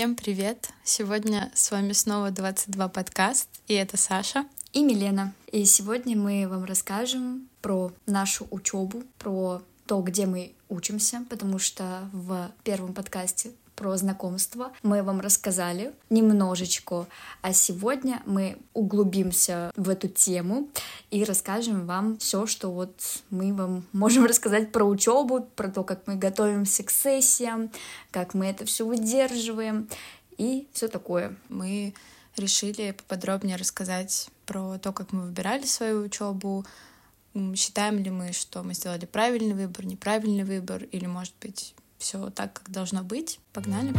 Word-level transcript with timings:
Всем 0.00 0.14
привет! 0.16 0.70
Сегодня 0.82 1.52
с 1.54 1.70
вами 1.70 1.92
снова 1.92 2.30
22 2.30 2.88
подкаст, 2.88 3.50
и 3.68 3.74
это 3.74 3.98
Саша 3.98 4.46
и 4.72 4.82
Милена. 4.82 5.34
И 5.52 5.66
сегодня 5.66 6.16
мы 6.16 6.48
вам 6.48 6.64
расскажем 6.64 7.50
про 7.60 7.92
нашу 8.06 8.48
учебу, 8.50 9.02
про 9.18 9.60
то, 9.84 10.00
где 10.00 10.24
мы 10.24 10.54
учимся, 10.70 11.22
потому 11.28 11.58
что 11.58 12.08
в 12.14 12.50
первом 12.64 12.94
подкасте 12.94 13.50
про 13.80 13.96
знакомство 13.96 14.72
мы 14.82 15.02
вам 15.02 15.20
рассказали 15.20 15.94
немножечко, 16.10 17.06
а 17.40 17.54
сегодня 17.54 18.20
мы 18.26 18.58
углубимся 18.74 19.72
в 19.74 19.88
эту 19.88 20.06
тему 20.06 20.68
и 21.10 21.24
расскажем 21.24 21.86
вам 21.86 22.18
все, 22.18 22.44
что 22.44 22.70
вот 22.70 22.92
мы 23.30 23.54
вам 23.54 23.84
можем 23.92 24.26
рассказать 24.26 24.70
про 24.70 24.84
учебу, 24.84 25.48
про 25.56 25.68
то, 25.70 25.82
как 25.82 26.06
мы 26.06 26.16
готовимся 26.16 26.82
к 26.82 26.90
сессиям, 26.90 27.70
как 28.10 28.34
мы 28.34 28.48
это 28.48 28.66
все 28.66 28.84
выдерживаем 28.84 29.88
и 30.36 30.68
все 30.74 30.88
такое. 30.88 31.34
Мы 31.48 31.94
решили 32.36 32.90
поподробнее 32.90 33.56
рассказать 33.56 34.28
про 34.44 34.76
то, 34.76 34.92
как 34.92 35.12
мы 35.12 35.22
выбирали 35.22 35.64
свою 35.64 36.02
учебу, 36.02 36.66
считаем 37.54 37.98
ли 37.98 38.10
мы, 38.10 38.32
что 38.32 38.62
мы 38.62 38.74
сделали 38.74 39.06
правильный 39.06 39.54
выбор, 39.54 39.86
неправильный 39.86 40.44
выбор, 40.44 40.82
или, 40.82 41.06
может 41.06 41.32
быть, 41.40 41.74
все 42.00 42.30
так, 42.30 42.54
как 42.54 42.70
должно 42.70 43.04
быть. 43.04 43.38
Погнали. 43.52 43.94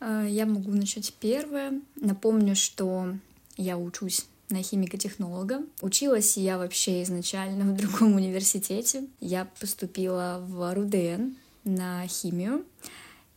А, 0.00 0.24
я 0.24 0.46
могу 0.46 0.70
начать 0.70 1.12
первое. 1.20 1.80
Напомню, 1.96 2.56
что 2.56 3.14
я 3.56 3.76
учусь 3.76 4.26
на 4.48 4.62
химико-технолога. 4.62 5.62
Училась 5.80 6.36
я 6.36 6.58
вообще 6.58 7.02
изначально 7.02 7.72
в 7.72 7.76
другом 7.76 8.14
университете. 8.16 9.04
Я 9.20 9.46
поступила 9.60 10.42
в 10.46 10.74
РУДН 10.74 11.34
на 11.64 12.06
химию. 12.06 12.64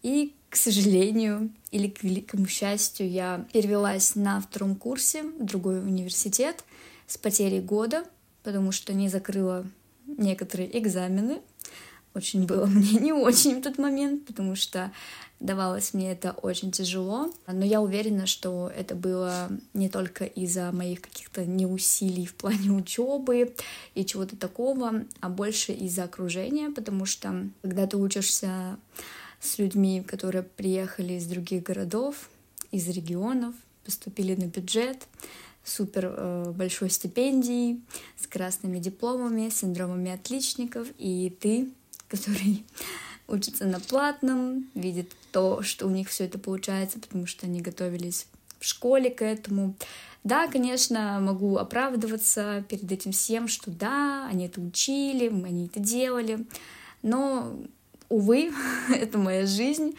И, 0.04 0.36
к 0.50 0.56
сожалению, 0.56 1.50
или 1.72 1.88
к 1.88 2.04
великому 2.04 2.46
счастью, 2.46 3.10
я 3.10 3.48
перевелась 3.52 4.16
на 4.16 4.40
втором 4.42 4.76
курсе 4.76 5.24
в 5.24 5.46
другой 5.46 5.80
университет 5.80 6.64
с 7.08 7.18
потерей 7.18 7.62
года, 7.62 8.04
потому 8.44 8.72
что 8.72 8.94
не 8.94 9.10
закрыла 9.10 9.66
некоторые 10.18 10.78
экзамены. 10.78 11.42
Очень 12.14 12.46
было 12.46 12.66
мне 12.68 13.00
не 13.00 13.14
очень 13.14 13.60
в 13.60 13.64
тот 13.64 13.78
момент, 13.78 14.26
потому 14.26 14.56
что 14.56 14.92
давалось 15.40 15.94
мне 15.94 16.12
это 16.12 16.32
очень 16.32 16.72
тяжело. 16.72 17.32
Но 17.48 17.66
я 17.66 17.82
уверена, 17.82 18.26
что 18.26 18.72
это 18.76 18.96
было 18.96 19.50
не 19.74 19.90
только 19.90 20.26
из-за 20.26 20.72
моих 20.72 21.02
каких-то 21.02 21.46
неусилий 21.46 22.26
в 22.26 22.36
плане 22.36 22.72
учебы 22.72 23.54
и 23.94 24.06
чего-то 24.06 24.38
такого, 24.38 25.06
а 25.20 25.30
больше 25.30 25.74
из-за 25.74 26.06
окружения, 26.06 26.70
потому 26.70 27.06
что 27.06 27.48
когда 27.62 27.88
ты 27.88 27.98
учишься 27.98 28.78
с 29.40 29.58
людьми, 29.58 30.02
которые 30.02 30.44
приехали 30.44 31.14
из 31.14 31.26
других 31.26 31.64
городов, 31.64 32.30
из 32.72 32.88
регионов, 32.88 33.54
поступили 33.84 34.36
на 34.36 34.46
бюджет, 34.46 35.08
супер 35.64 36.14
э, 36.16 36.52
большой 36.56 36.90
стипендией, 36.90 37.82
с 38.18 38.28
красными 38.28 38.80
дипломами, 38.80 39.50
синдромами 39.50 40.12
отличников, 40.12 40.88
и 40.98 41.36
ты, 41.40 41.70
который 42.08 42.64
учится 43.28 43.66
на 43.66 43.80
платном, 43.80 44.70
видит 44.76 45.12
то, 45.32 45.62
что 45.62 45.88
у 45.88 45.90
них 45.90 46.10
все 46.10 46.26
это 46.26 46.38
получается, 46.38 47.00
потому 47.00 47.26
что 47.26 47.46
они 47.46 47.62
готовились 47.62 48.28
в 48.60 48.66
школе 48.66 49.10
к 49.10 49.22
этому. 49.22 49.76
Да, 50.24 50.48
конечно, 50.48 51.20
могу 51.20 51.58
оправдываться 51.58 52.64
перед 52.70 52.90
этим 52.92 53.12
всем, 53.12 53.48
что 53.48 53.72
да, 53.72 54.28
они 54.28 54.46
это 54.46 54.62
учили, 54.62 55.28
они 55.28 55.66
это 55.66 55.80
делали, 55.80 56.46
но, 57.02 57.58
увы, 58.10 58.52
это 58.90 59.18
моя 59.18 59.46
жизнь, 59.46 59.96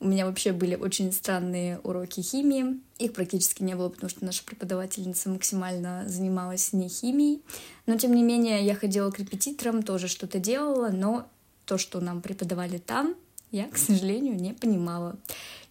у 0.00 0.06
меня 0.06 0.26
вообще 0.26 0.52
были 0.52 0.76
очень 0.76 1.12
странные 1.12 1.80
уроки 1.80 2.20
химии. 2.20 2.80
Их 2.98 3.12
практически 3.12 3.62
не 3.62 3.74
было, 3.74 3.88
потому 3.88 4.08
что 4.08 4.24
наша 4.24 4.44
преподавательница 4.44 5.28
максимально 5.28 6.04
занималась 6.06 6.72
не 6.72 6.88
химией. 6.88 7.42
Но, 7.86 7.98
тем 7.98 8.14
не 8.14 8.22
менее, 8.22 8.64
я 8.64 8.74
ходила 8.76 9.10
к 9.10 9.18
репетиторам, 9.18 9.82
тоже 9.82 10.06
что-то 10.06 10.38
делала, 10.38 10.90
но 10.90 11.26
то, 11.64 11.78
что 11.78 12.00
нам 12.00 12.22
преподавали 12.22 12.78
там, 12.78 13.16
я, 13.50 13.68
к 13.68 13.76
сожалению, 13.76 14.36
не 14.36 14.54
понимала. 14.54 15.16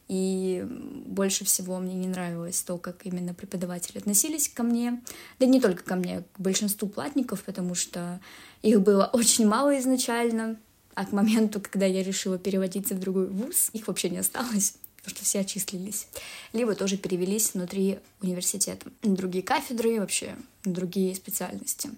И 0.08 0.66
больше 0.70 1.44
всего 1.44 1.80
мне 1.80 1.96
не 1.96 2.08
нравилось 2.08 2.62
то, 2.62 2.78
как 2.78 3.06
именно 3.06 3.34
преподаватели 3.34 3.98
относились 3.98 4.48
ко 4.48 4.64
мне. 4.64 5.02
Да 5.40 5.46
не 5.46 5.60
только 5.60 5.84
ко 5.84 5.96
мне, 5.96 6.24
к 6.34 6.40
большинству 6.40 6.88
платников, 6.88 7.44
потому 7.44 7.76
что 7.76 8.20
их 8.62 8.82
было 8.82 9.06
очень 9.14 9.48
мало 9.48 9.78
изначально. 9.80 10.58
А 10.98 11.06
к 11.06 11.12
моменту, 11.12 11.62
когда 11.62 11.86
я 11.86 12.02
решила 12.02 12.40
переводиться 12.40 12.96
в 12.96 13.00
другой 13.00 13.28
вуз, 13.28 13.70
их 13.72 13.88
вообще 13.88 14.10
не 14.10 14.18
осталось 14.18 14.74
потому 14.98 15.16
что 15.16 15.26
все 15.26 15.40
отчислились. 15.40 16.08
Либо 16.52 16.76
тоже 16.76 16.98
перевелись 16.98 17.54
внутри 17.54 18.00
университета. 18.22 18.88
На 19.04 19.16
другие 19.16 19.42
кафедры, 19.44 20.02
вообще 20.02 20.36
на 20.66 20.74
другие 20.74 21.16
специальности. 21.16 21.92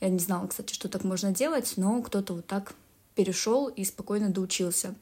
Я 0.00 0.08
не 0.08 0.18
знала, 0.18 0.48
кстати, 0.48 0.72
что 0.72 0.88
так 0.88 1.04
можно 1.04 1.30
делать, 1.32 1.74
но 1.76 2.02
кто-то 2.02 2.32
вот 2.32 2.46
так 2.46 2.74
перешел 3.14 3.68
и 3.68 3.84
спокойно 3.84 4.30
доучился 4.30 4.96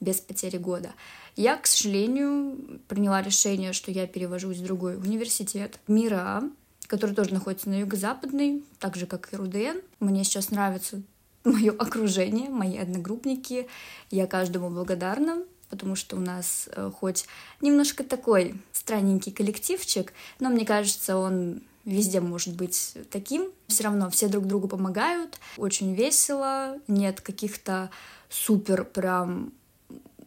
без 0.00 0.20
потери 0.20 0.56
года. 0.56 0.94
Я, 1.36 1.56
к 1.56 1.66
сожалению, 1.66 2.80
приняла 2.88 3.20
решение, 3.20 3.74
что 3.74 3.90
я 3.90 4.06
перевожусь 4.06 4.58
в 4.58 4.64
другой 4.64 4.96
университет, 4.96 5.78
МИРА, 5.88 6.44
который 6.86 7.14
тоже 7.14 7.34
находится 7.34 7.68
на 7.68 7.80
юго-западной, 7.80 8.62
так 8.78 8.96
же, 8.96 9.04
как 9.04 9.32
и 9.32 9.36
РУДН. 9.36 9.80
Мне 9.98 10.24
сейчас 10.24 10.50
нравится 10.50 11.02
мое 11.44 11.72
окружение, 11.72 12.48
мои 12.48 12.76
одногруппники. 12.76 13.68
Я 14.10 14.26
каждому 14.26 14.70
благодарна, 14.70 15.42
потому 15.68 15.96
что 15.96 16.16
у 16.16 16.20
нас 16.20 16.68
э, 16.72 16.90
хоть 16.94 17.26
немножко 17.60 18.04
такой 18.04 18.60
странненький 18.72 19.32
коллективчик, 19.32 20.12
но 20.38 20.50
мне 20.50 20.66
кажется, 20.66 21.16
он 21.16 21.62
везде 21.84 22.20
может 22.20 22.54
быть 22.56 22.96
таким. 23.10 23.50
Все 23.68 23.84
равно 23.84 24.10
все 24.10 24.28
друг 24.28 24.46
другу 24.46 24.68
помогают, 24.68 25.38
очень 25.56 25.94
весело, 25.94 26.78
нет 26.88 27.20
каких-то 27.20 27.90
супер 28.28 28.84
прям 28.84 29.52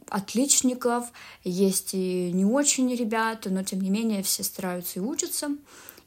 отличников, 0.10 1.12
есть 1.44 1.94
и 1.94 2.32
не 2.32 2.46
очень 2.46 2.94
ребята, 2.96 3.50
но 3.50 3.64
тем 3.64 3.82
не 3.82 3.90
менее 3.90 4.24
все 4.24 4.44
стараются 4.44 5.00
и 5.00 5.02
учатся. 5.02 5.50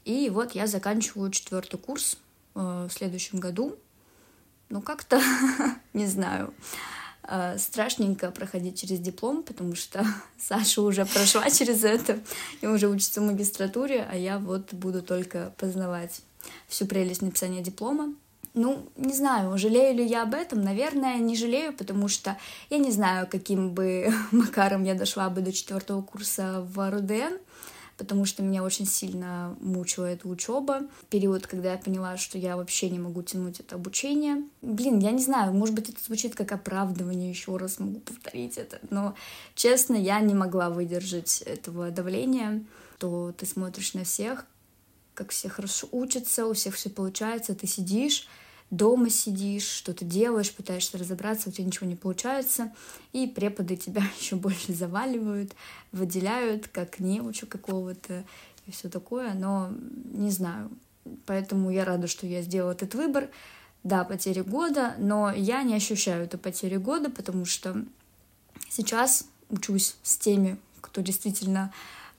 И 0.05 0.31
вот 0.31 0.53
я 0.53 0.67
заканчиваю 0.67 1.31
четвертый 1.31 1.79
курс 1.79 2.17
э, 2.55 2.87
в 2.89 2.93
следующем 2.93 3.41
году 3.41 3.77
ну 4.69 4.81
как-то, 4.81 5.21
не 5.93 6.07
знаю, 6.07 6.53
э, 7.23 7.59
страшненько 7.59 8.31
проходить 8.31 8.81
через 8.81 8.99
диплом, 9.01 9.43
потому 9.43 9.75
что 9.75 10.05
Саша 10.39 10.83
уже 10.83 11.05
прошла 11.05 11.51
через 11.51 11.85
это 11.85 12.19
и 12.61 12.67
уже 12.67 12.89
учится 12.89 13.21
в 13.21 13.25
магистратуре, 13.25 14.07
а 14.11 14.17
я 14.17 14.39
вот 14.39 14.73
буду 14.75 15.03
только 15.03 15.53
познавать 15.59 16.21
всю 16.69 16.87
прелесть 16.87 17.23
написания 17.23 17.63
диплома. 17.63 18.15
Ну, 18.55 18.89
не 18.97 19.13
знаю, 19.13 19.59
жалею 19.59 19.97
ли 19.97 20.07
я 20.07 20.23
об 20.23 20.33
этом. 20.33 20.63
Наверное, 20.63 21.19
не 21.19 21.37
жалею, 21.37 21.75
потому 21.75 22.09
что 22.09 22.39
я 22.71 22.79
не 22.79 22.91
знаю, 22.91 23.27
каким 23.31 23.73
бы 23.75 24.11
макаром 24.31 24.83
я 24.85 24.95
дошла 24.95 25.29
бы 25.29 25.43
до 25.43 25.53
четвертого 25.53 26.01
курса 26.01 26.67
в 26.67 26.91
РУДН 26.91 27.37
потому 27.97 28.25
что 28.25 28.43
меня 28.43 28.63
очень 28.63 28.87
сильно 28.87 29.57
мучила 29.61 30.07
эта 30.07 30.29
учеба. 30.29 30.83
Период, 31.11 31.47
когда 31.47 31.73
я 31.73 31.79
поняла, 31.79 32.17
что 32.17 32.39
я 32.39 32.57
вообще 32.57 32.91
не 32.91 32.99
могу 32.99 33.23
тянуть 33.23 33.61
это 33.61 33.77
обучение. 33.77 34.45
Блин, 34.63 34.99
я 34.99 35.11
не 35.11 35.23
знаю, 35.23 35.53
может 35.53 35.75
быть, 35.75 35.89
это 35.89 36.03
звучит 36.03 36.35
как 36.35 36.53
оправдывание, 36.53 37.31
еще 37.31 37.57
раз 37.57 37.79
могу 37.79 38.01
повторить 38.01 38.59
это, 38.59 38.81
но, 38.91 39.15
честно, 39.55 39.95
я 39.95 40.21
не 40.21 40.35
могла 40.35 40.71
выдержать 40.71 41.43
этого 41.43 41.91
давления, 41.91 42.65
то 42.99 43.33
ты 43.37 43.47
смотришь 43.47 43.95
на 43.95 44.05
всех, 44.05 44.47
как 45.15 45.31
все 45.31 45.49
хорошо 45.49 45.89
учатся, 45.93 46.47
у 46.47 46.53
всех 46.53 46.75
все 46.75 46.91
получается, 46.91 47.55
ты 47.55 47.67
сидишь, 47.67 48.29
дома 48.71 49.11
сидишь, 49.11 49.69
что-то 49.69 50.05
делаешь, 50.05 50.53
пытаешься 50.53 50.99
разобраться, 50.99 51.49
у 51.49 51.53
тебя 51.53 51.65
ничего 51.65 51.87
не 51.87 51.97
получается, 51.97 52.73
и 53.13 53.27
преподы 53.27 53.77
тебя 53.77 54.03
еще 54.21 54.37
больше 54.37 54.73
заваливают, 54.73 55.53
выделяют 55.93 56.69
как 56.69 57.01
неучу 57.01 57.47
какого-то 57.47 58.25
и 58.67 58.73
все 58.73 58.89
такое, 58.89 59.35
но 59.35 59.71
не 60.13 60.31
знаю. 60.31 60.71
Поэтому 61.25 61.71
я 61.71 61.85
рада, 61.85 62.09
что 62.09 62.27
я 62.27 62.43
сделала 62.43 62.73
этот 62.73 62.95
выбор. 62.95 63.29
Да, 63.85 64.03
потери 64.03 64.41
года, 64.41 64.97
но 64.99 65.33
я 65.33 65.63
не 65.63 65.77
ощущаю 65.77 66.25
эту 66.25 66.39
потерю 66.39 66.81
года, 66.81 67.09
потому 67.09 67.45
что 67.45 67.85
сейчас 68.69 69.29
учусь 69.49 69.95
с 70.03 70.19
теми, 70.19 70.59
кто 70.81 71.03
действительно 71.03 71.73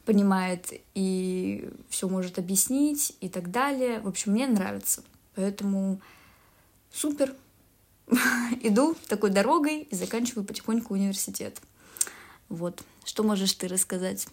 понимает 0.06 0.72
и 0.96 1.70
все 1.90 2.08
может 2.08 2.40
объяснить 2.40 3.18
и 3.20 3.28
так 3.28 3.52
далее. 3.52 4.00
В 4.00 4.08
общем, 4.08 4.32
мне 4.32 4.48
нравится. 4.48 5.04
Поэтому 5.36 6.00
супер, 6.92 7.34
иду 8.62 8.96
такой 9.08 9.30
дорогой 9.30 9.82
и 9.82 9.96
заканчиваю 9.96 10.46
потихоньку 10.46 10.94
университет. 10.94 11.60
Вот. 12.50 12.82
Что 13.04 13.24
можешь 13.24 13.54
ты 13.54 13.68
рассказать? 13.68 14.28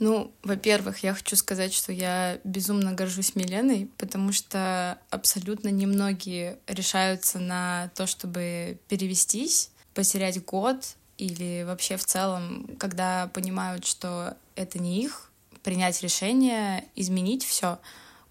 Ну, 0.00 0.34
во-первых, 0.42 0.98
я 0.98 1.14
хочу 1.14 1.34
сказать, 1.34 1.72
что 1.72 1.90
я 1.90 2.38
безумно 2.44 2.92
горжусь 2.92 3.36
Миленой, 3.36 3.88
потому 3.96 4.32
что 4.32 4.98
абсолютно 5.08 5.68
немногие 5.68 6.58
решаются 6.66 7.38
на 7.38 7.90
то, 7.94 8.06
чтобы 8.06 8.78
перевестись, 8.88 9.70
потерять 9.94 10.44
год 10.44 10.96
или 11.16 11.64
вообще 11.66 11.96
в 11.96 12.04
целом, 12.04 12.68
когда 12.78 13.28
понимают, 13.28 13.86
что 13.86 14.36
это 14.56 14.78
не 14.78 15.02
их, 15.02 15.23
принять 15.64 16.00
решение, 16.02 16.84
изменить 16.94 17.44
все 17.44 17.80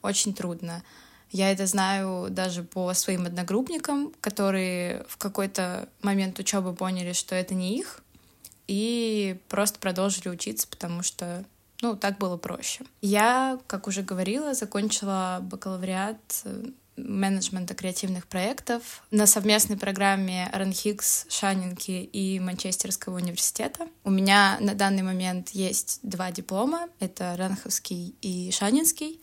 очень 0.02 0.34
трудно. 0.34 0.84
Я 1.32 1.52
это 1.52 1.66
знаю 1.66 2.30
даже 2.30 2.64
по 2.64 2.94
своим 2.94 3.26
одногруппникам, 3.26 4.14
которые 4.22 5.04
в 5.10 5.18
какой-то 5.18 5.90
момент 6.04 6.40
учебы 6.40 6.74
поняли, 6.74 7.12
что 7.14 7.36
это 7.36 7.56
не 7.56 7.80
их, 7.80 8.02
и 8.68 9.38
просто 9.50 9.80
продолжили 9.80 10.30
учиться, 10.30 10.68
потому 10.68 11.02
что 11.02 11.44
ну, 11.82 11.98
так 11.98 12.18
было 12.18 12.38
проще. 12.38 12.86
Я, 13.02 13.60
как 13.68 13.88
уже 13.88 14.04
говорила, 14.04 14.54
закончила 14.54 15.40
бакалавриат 15.42 16.42
э, 16.46 16.68
менеджмента 16.98 17.74
креативных 17.74 18.28
проектов 18.28 19.04
на 19.12 19.26
совместной 19.26 19.78
программе 19.78 20.50
Ранхикс, 20.54 21.26
Шанинки 21.30 21.92
и 21.92 22.40
Манчестерского 22.40 23.16
университета. 23.16 23.88
У 24.04 24.12
меня 24.12 24.58
на 24.60 24.76
данный 24.76 25.04
момент 25.04 25.50
есть 25.50 26.00
два 26.04 26.32
диплома. 26.32 26.88
Это 27.00 27.36
Ранховский 27.38 28.16
и 28.22 28.52
Шанинский. 28.52 29.20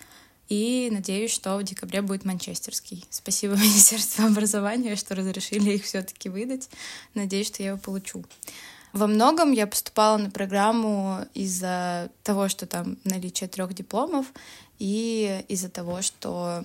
И 0.49 0.89
надеюсь, 0.91 1.31
что 1.31 1.57
в 1.57 1.63
декабре 1.63 2.03
будет 2.03 2.25
манчестерский. 2.25 3.05
Спасибо 3.09 3.55
Министерству 3.57 4.27
образования, 4.27 4.97
что 4.97 5.15
разрешили 5.15 5.71
их 5.71 5.85
все-таки 5.85 6.29
выдать. 6.29 6.69
Надеюсь, 7.15 7.47
что 7.47 7.63
я 7.63 7.71
его 7.71 7.79
получу. 7.79 8.25
Во 8.93 9.07
многом 9.07 9.53
я 9.53 9.69
поступала 9.69 10.17
на 10.17 10.31
программу 10.31 11.25
из-за 11.35 12.11
того, 12.25 12.49
что 12.49 12.67
там 12.67 12.99
наличие 13.05 13.49
трех 13.49 13.73
дипломов, 13.73 14.27
и 14.81 15.45
из-за 15.47 15.69
того, 15.69 16.03
что 16.03 16.65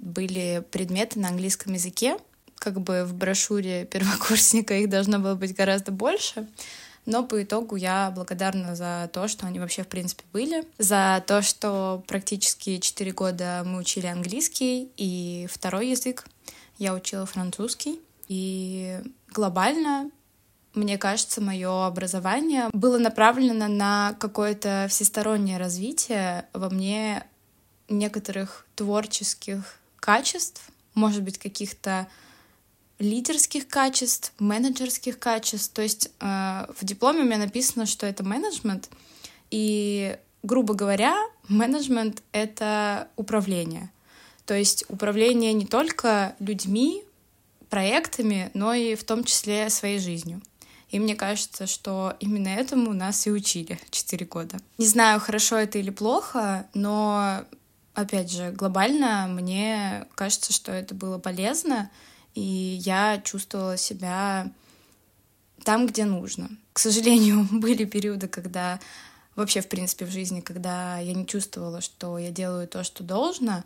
были 0.00 0.64
предметы 0.70 1.18
на 1.18 1.28
английском 1.28 1.72
языке. 1.72 2.16
Как 2.58 2.80
бы 2.80 3.04
в 3.04 3.14
брошюре 3.14 3.84
первокурсника 3.86 4.74
их 4.74 4.88
должно 4.88 5.18
было 5.18 5.34
быть 5.34 5.54
гораздо 5.54 5.92
больше. 5.92 6.48
Но 7.06 7.24
по 7.24 7.42
итогу 7.42 7.76
я 7.76 8.12
благодарна 8.14 8.76
за 8.76 9.10
то, 9.12 9.26
что 9.26 9.46
они 9.46 9.58
вообще 9.58 9.82
в 9.82 9.88
принципе 9.88 10.22
были, 10.32 10.64
за 10.78 11.24
то, 11.26 11.40
что 11.40 12.04
практически 12.06 12.78
четыре 12.78 13.12
года 13.12 13.62
мы 13.64 13.78
учили 13.78 14.06
английский 14.06 14.90
и 14.96 15.48
второй 15.50 15.88
язык. 15.88 16.26
Я 16.78 16.94
учила 16.94 17.24
французский. 17.26 18.00
И 18.28 19.00
глобально 19.28 20.10
мне 20.74 20.98
кажется, 20.98 21.40
мое 21.40 21.86
образование 21.86 22.68
было 22.72 22.98
направлено 22.98 23.66
на 23.66 24.14
какое-то 24.20 24.86
всестороннее 24.88 25.58
развитие 25.58 26.46
во 26.52 26.70
мне 26.70 27.24
некоторых 27.88 28.66
творческих 28.76 29.79
качеств, 30.00 30.62
может 30.94 31.22
быть, 31.22 31.38
каких-то 31.38 32.08
лидерских 32.98 33.68
качеств, 33.68 34.32
менеджерских 34.38 35.18
качеств. 35.18 35.72
То 35.72 35.82
есть 35.82 36.10
э, 36.20 36.66
в 36.78 36.84
дипломе 36.84 37.20
у 37.20 37.24
меня 37.24 37.38
написано, 37.38 37.86
что 37.86 38.06
это 38.06 38.24
менеджмент, 38.24 38.90
и, 39.50 40.16
грубо 40.42 40.74
говоря, 40.74 41.16
менеджмент— 41.48 42.22
это 42.32 43.08
управление. 43.16 43.90
То 44.46 44.54
есть 44.54 44.84
управление 44.88 45.52
не 45.52 45.66
только 45.66 46.34
людьми, 46.40 47.04
проектами, 47.70 48.50
но 48.52 48.74
и 48.74 48.94
в 48.96 49.04
том 49.04 49.24
числе 49.24 49.70
своей 49.70 49.98
жизнью. 49.98 50.42
И 50.90 50.98
мне 50.98 51.14
кажется, 51.14 51.66
что 51.66 52.16
именно 52.18 52.48
этому 52.48 52.92
нас 52.92 53.26
и 53.26 53.30
учили 53.30 53.78
4 53.90 54.26
года. 54.26 54.58
Не 54.76 54.86
знаю, 54.86 55.20
хорошо 55.20 55.56
это 55.56 55.78
или 55.78 55.90
плохо, 55.90 56.66
но, 56.74 57.44
опять 57.94 58.30
же, 58.30 58.50
глобально 58.50 59.26
мне 59.28 60.06
кажется, 60.14 60.52
что 60.52 60.72
это 60.72 60.94
было 60.94 61.18
полезно, 61.18 61.90
и 62.34 62.40
я 62.84 63.20
чувствовала 63.24 63.76
себя 63.76 64.50
там, 65.64 65.86
где 65.86 66.04
нужно. 66.04 66.50
К 66.72 66.78
сожалению, 66.78 67.46
были 67.50 67.84
периоды, 67.84 68.28
когда 68.28 68.80
вообще, 69.36 69.60
в 69.60 69.68
принципе, 69.68 70.04
в 70.04 70.10
жизни, 70.10 70.40
когда 70.40 70.98
я 70.98 71.14
не 71.14 71.26
чувствовала, 71.26 71.80
что 71.80 72.18
я 72.18 72.30
делаю 72.30 72.68
то, 72.68 72.84
что 72.84 73.02
должно, 73.02 73.64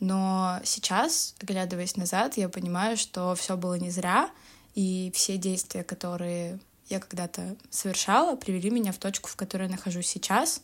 но 0.00 0.60
сейчас, 0.64 1.34
оглядываясь 1.40 1.96
назад, 1.96 2.36
я 2.36 2.48
понимаю, 2.48 2.96
что 2.96 3.34
все 3.34 3.56
было 3.56 3.74
не 3.74 3.90
зря, 3.90 4.30
и 4.74 5.10
все 5.14 5.38
действия, 5.38 5.82
которые 5.82 6.60
я 6.88 7.00
когда-то 7.00 7.56
совершала, 7.70 8.36
привели 8.36 8.70
меня 8.70 8.92
в 8.92 8.98
точку, 8.98 9.28
в 9.28 9.36
которой 9.36 9.64
я 9.64 9.70
нахожусь 9.70 10.06
сейчас. 10.06 10.62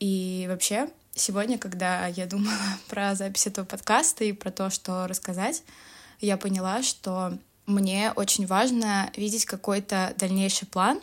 И 0.00 0.46
вообще, 0.48 0.90
сегодня, 1.14 1.58
когда 1.58 2.06
я 2.06 2.26
думала 2.26 2.56
про 2.88 3.14
запись 3.14 3.46
этого 3.46 3.64
подкаста 3.64 4.24
и 4.24 4.32
про 4.32 4.50
то, 4.50 4.70
что 4.70 5.06
рассказать, 5.06 5.62
я 6.20 6.36
поняла, 6.36 6.82
что 6.82 7.38
мне 7.66 8.12
очень 8.16 8.46
важно 8.46 9.10
видеть 9.16 9.44
какой-то 9.46 10.14
дальнейший 10.18 10.66
план. 10.66 11.00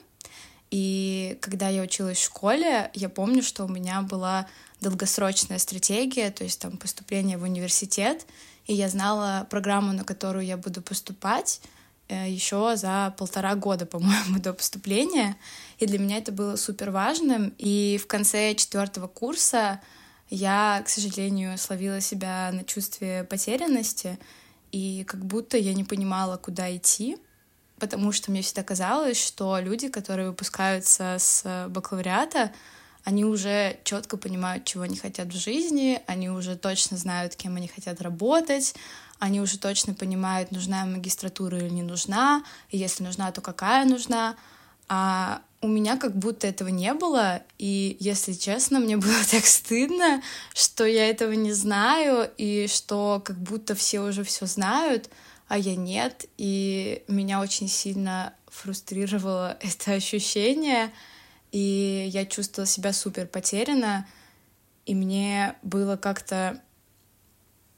И 0.69 1.38
когда 1.42 1.69
я 1.69 1.81
училась 1.81 2.18
в 2.18 2.25
школе, 2.25 2.92
я 2.94 3.07
помню, 3.07 3.42
что 3.42 3.65
у 3.65 3.69
меня 3.69 4.01
была 4.01 4.48
долгосрочная 4.81 5.59
стратегия, 5.59 6.30
то 6.30 6.44
есть 6.44 6.59
там 6.59 6.77
поступление 6.77 7.38
в 7.38 7.44
университет, 7.44 8.25
и 8.65 8.74
я 8.74 8.89
знала 8.89 9.48
программу, 9.50 9.94
на 9.94 10.04
которую 10.04 10.45
я 10.45 10.57
буду 10.57 10.81
поступать, 10.81 11.62
еще 12.09 12.75
за 12.75 13.13
полтора 13.18 13.56
года, 13.56 13.86
по-моему, 13.86 14.39
до 14.39 14.54
поступления. 14.54 15.36
И 15.80 15.86
для 15.86 16.00
меня 16.00 16.18
это 16.18 16.31
было 16.31 16.56
супер 16.56 16.92
важным. 16.92 17.54
И 17.57 18.00
в 18.01 18.07
конце 18.07 18.56
четвертого 18.56 19.07
курса 19.07 19.81
я, 20.30 20.81
к 20.86 20.89
сожалению, 20.89 21.57
словила 21.57 22.01
себя 22.01 22.51
на 22.51 22.63
чувстве 22.63 23.24
потерянности, 23.24 24.19
и 24.71 25.06
как 25.07 25.24
будто 25.24 25.57
я 25.57 25.74
не 25.74 25.83
понимала, 25.83 26.38
куда 26.38 26.75
идти, 26.75 27.18
потому 27.80 28.12
что 28.12 28.31
мне 28.31 28.42
всегда 28.42 28.63
казалось, 28.63 29.24
что 29.24 29.57
люди, 29.59 29.88
которые 29.88 30.27
выпускаются 30.30 31.15
с 31.19 31.68
бакалавриата, 31.69 32.51
они 33.04 33.24
уже 33.24 33.80
четко 33.86 34.18
понимают, 34.18 34.65
чего 34.65 34.83
они 34.83 34.98
хотят 34.98 35.27
в 35.30 35.39
жизни, 35.39 36.01
они 36.07 36.30
уже 36.30 36.57
точно 36.57 36.98
знают, 36.98 37.38
кем 37.38 37.56
они 37.56 37.69
хотят 37.69 38.01
работать, 38.01 38.75
они 39.19 39.42
уже 39.42 39.58
точно 39.58 39.94
понимают, 39.94 40.52
нужна 40.52 40.86
магистратура 40.86 41.58
или 41.58 41.69
не 41.69 41.84
нужна, 41.84 42.44
и 42.69 42.78
если 42.78 43.04
нужна, 43.04 43.31
то 43.31 43.42
какая 43.42 43.86
нужна. 43.86 44.36
А 44.88 45.42
у 45.62 45.68
меня 45.68 45.98
как 45.98 46.16
будто 46.16 46.48
этого 46.48 46.69
не 46.69 46.94
было, 46.94 47.42
и, 47.58 47.97
если 48.00 48.33
честно, 48.33 48.80
мне 48.80 48.97
было 48.97 49.16
так 49.31 49.45
стыдно, 49.45 50.21
что 50.54 50.86
я 50.86 51.09
этого 51.09 51.31
не 51.31 51.54
знаю, 51.54 52.30
и 52.38 52.68
что 52.68 53.21
как 53.24 53.38
будто 53.38 53.76
все 53.76 54.02
уже 54.02 54.24
все 54.24 54.45
знают, 54.45 55.09
а 55.47 55.57
я 55.57 55.76
нет, 55.76 56.26
и 56.38 57.04
меня 57.07 57.42
очень 57.42 57.68
сильно 57.68 58.33
фрустрировало 58.47 59.57
это 59.62 59.94
ощущение, 59.94 60.92
и 61.52 62.07
я 62.12 62.26
чувствовала 62.26 62.68
себя 62.68 62.94
супер 62.94 63.26
потеряна, 63.26 64.07
и 64.86 64.94
мне 64.94 65.56
было 65.64 65.97
как-то 65.97 66.62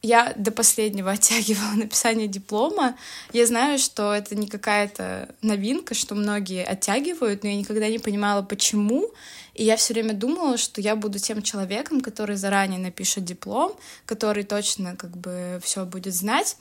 я 0.01 0.33
до 0.37 0.51
последнего 0.51 1.11
оттягивала 1.13 1.73
написание 1.73 2.27
диплома. 2.27 2.95
Я 3.33 3.45
знаю, 3.45 3.79
что 3.79 4.13
это 4.13 4.35
не 4.35 4.47
какая-то 4.47 5.33
новинка, 5.41 5.93
что 5.93 6.15
многие 6.15 6.63
оттягивают, 6.63 7.43
но 7.43 7.49
я 7.49 7.55
никогда 7.55 7.87
не 7.87 7.99
понимала, 7.99 8.41
почему. 8.41 9.11
И 9.53 9.63
я 9.65 9.75
все 9.75 9.93
время 9.93 10.13
думала, 10.13 10.57
что 10.57 10.79
я 10.79 10.95
буду 10.95 11.19
тем 11.19 11.41
человеком, 11.41 11.99
который 11.99 12.37
заранее 12.37 12.79
напишет 12.79 13.25
диплом, 13.25 13.73
который 14.05 14.43
точно 14.43 14.95
как 14.95 15.17
бы 15.17 15.59
все 15.61 15.85
будет 15.85 16.13
знать, 16.13 16.55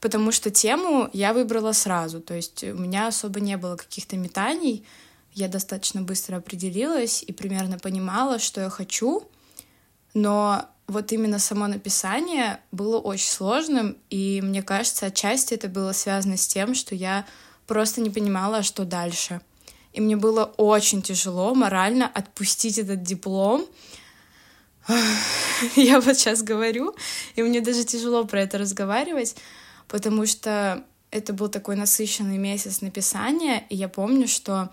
потому 0.00 0.32
что 0.32 0.50
тему 0.50 1.10
я 1.12 1.34
выбрала 1.34 1.72
сразу. 1.72 2.20
То 2.20 2.34
есть 2.34 2.64
у 2.64 2.74
меня 2.74 3.08
особо 3.08 3.40
не 3.40 3.58
было 3.58 3.76
каких-то 3.76 4.16
метаний. 4.16 4.86
Я 5.34 5.48
достаточно 5.48 6.00
быстро 6.00 6.36
определилась 6.36 7.22
и 7.22 7.32
примерно 7.32 7.78
понимала, 7.78 8.38
что 8.38 8.62
я 8.62 8.70
хочу, 8.70 9.28
но 10.14 10.70
вот 10.88 11.12
именно 11.12 11.38
само 11.38 11.66
написание 11.66 12.60
было 12.72 12.98
очень 12.98 13.28
сложным, 13.28 13.98
и 14.08 14.40
мне 14.42 14.62
кажется, 14.62 15.06
отчасти 15.06 15.52
это 15.52 15.68
было 15.68 15.92
связано 15.92 16.38
с 16.38 16.46
тем, 16.46 16.74
что 16.74 16.94
я 16.94 17.26
просто 17.66 18.00
не 18.00 18.08
понимала, 18.08 18.62
что 18.62 18.84
дальше. 18.84 19.42
И 19.92 20.00
мне 20.00 20.16
было 20.16 20.44
очень 20.56 21.02
тяжело 21.02 21.54
морально 21.54 22.06
отпустить 22.06 22.78
этот 22.78 23.02
диплом. 23.02 23.66
Я 25.76 26.00
вот 26.00 26.16
сейчас 26.16 26.42
говорю, 26.42 26.96
и 27.34 27.42
мне 27.42 27.60
даже 27.60 27.84
тяжело 27.84 28.24
про 28.24 28.40
это 28.40 28.56
разговаривать, 28.56 29.36
потому 29.86 30.24
что 30.24 30.84
это 31.10 31.34
был 31.34 31.48
такой 31.48 31.76
насыщенный 31.76 32.38
месяц 32.38 32.80
написания, 32.80 33.64
и 33.68 33.76
я 33.76 33.88
помню, 33.88 34.28
что 34.28 34.70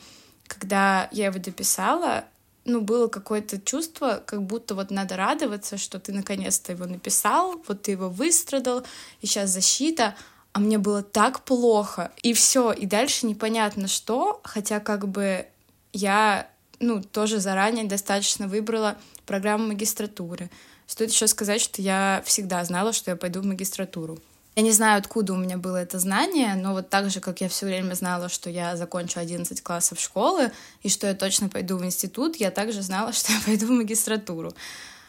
когда 0.48 1.10
я 1.12 1.28
его 1.28 1.40
дописала, 1.40 2.26
ну, 2.66 2.82
было 2.82 3.08
какое-то 3.08 3.62
чувство, 3.62 4.24
как 4.26 4.44
будто 4.44 4.76
вот 4.76 4.90
надо 4.92 5.16
радоваться, 5.16 5.78
что 5.78 6.00
ты 6.00 6.12
наконец-то 6.12 6.72
его 6.72 6.86
написал, 6.86 7.64
вот 7.68 7.84
ты 7.84 7.92
его 7.92 8.10
выстрадал, 8.10 8.84
и 9.22 9.28
сейчас 9.28 9.52
защита, 9.52 10.16
а 10.52 10.60
мне 10.60 10.78
было 10.78 11.04
так 11.04 11.42
плохо, 11.42 12.12
и 12.24 12.34
все, 12.34 12.72
и 12.72 12.86
дальше 12.86 13.28
непонятно 13.28 13.88
что, 13.88 14.42
хотя 14.44 14.80
как 14.80 15.08
бы 15.08 15.46
я 15.94 16.50
ну, 16.80 17.02
тоже 17.02 17.40
заранее 17.40 17.86
достаточно 17.86 18.48
выбрала 18.48 18.98
программу 19.26 19.68
магистратуры. 19.68 20.50
Стоит 20.88 21.12
еще 21.12 21.28
сказать, 21.28 21.62
что 21.62 21.82
я 21.82 22.22
всегда 22.26 22.64
знала, 22.66 22.94
что 22.94 23.12
я 23.12 23.18
пойду 23.18 23.42
в 23.42 23.46
магистратуру. 23.46 24.20
Я 24.56 24.64
не 24.64 24.72
знаю, 24.72 25.00
откуда 25.00 25.34
у 25.34 25.38
меня 25.38 25.58
было 25.58 25.76
это 25.76 26.00
знание, 26.00 26.56
но 26.56 26.72
вот 26.72 26.90
так 26.90 27.10
же, 27.10 27.20
как 27.20 27.42
я 27.42 27.50
все 27.50 27.66
время 27.66 27.94
знала, 27.94 28.30
что 28.30 28.50
я 28.50 28.78
закончу 28.78 29.20
11 29.20 29.62
классов 29.62 30.00
школы 30.00 30.50
и 30.82 30.88
что 30.88 31.08
я 31.08 31.14
точно 31.14 31.50
пойду 31.50 31.76
в 31.76 31.84
институт, 31.84 32.38
я 32.38 32.52
также 32.52 32.82
знала, 32.82 33.12
что 33.14 33.34
я 33.34 33.40
пойду 33.46 33.68
в 33.68 33.72
магистратуру. 33.72 34.54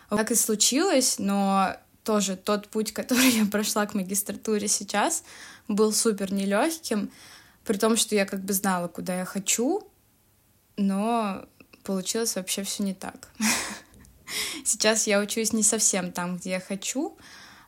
Так 0.09 0.31
и 0.33 0.35
случилось, 0.35 1.19
но 1.19 1.77
тоже 2.03 2.37
тот 2.37 2.69
путь, 2.69 2.93
который 2.95 3.31
я 3.31 3.47
прошла 3.47 3.87
к 3.87 3.95
магистратуре 3.95 4.67
сейчас, 4.67 5.23
был 5.69 5.93
супер 5.93 6.33
нелегким, 6.33 7.11
при 7.65 7.77
том, 7.77 7.97
что 7.97 8.15
я 8.17 8.27
как 8.27 8.45
бы 8.45 8.53
знала, 8.53 8.89
куда 8.89 9.19
я 9.19 9.25
хочу, 9.25 9.87
но 10.77 11.45
получилось 11.85 12.35
вообще 12.35 12.65
все 12.65 12.83
не 12.83 12.95
так. 12.95 13.29
Сейчас 14.65 15.07
я 15.07 15.21
учусь 15.21 15.53
не 15.53 15.63
совсем 15.63 16.11
там, 16.11 16.37
где 16.37 16.51
я 16.51 16.61
хочу, 16.61 17.17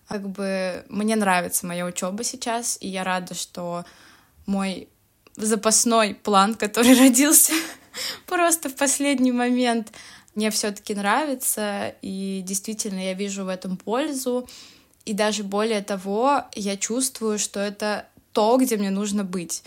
как 0.09 0.29
бы 0.29 0.85
мне 0.89 1.17
нравится 1.17 1.67
моя 1.67 1.85
учеба 1.85 2.25
сейчас, 2.25 2.79
и 2.81 2.89
я 2.89 3.05
рада, 3.05 3.35
что 3.35 3.85
мой 4.47 4.89
запасной 5.37 6.15
план, 6.15 6.55
который 6.55 6.95
родился 6.99 7.53
просто 8.27 8.69
в 8.71 8.75
последний 8.75 9.33
момент, 9.33 9.93
мне 10.35 10.51
все-таки 10.51 10.95
нравится, 10.95 11.95
и 12.01 12.43
действительно 12.45 13.01
я 13.01 13.15
вижу 13.15 13.45
в 13.45 13.49
этом 13.49 13.77
пользу. 13.77 14.49
И 15.05 15.13
даже 15.13 15.43
более 15.43 15.83
того, 15.83 16.45
я 16.55 16.77
чувствую, 16.77 17.39
что 17.39 17.61
это 17.61 18.07
то, 18.33 18.57
где 18.57 18.77
мне 18.77 18.91
нужно 18.91 19.25
быть. 19.25 19.65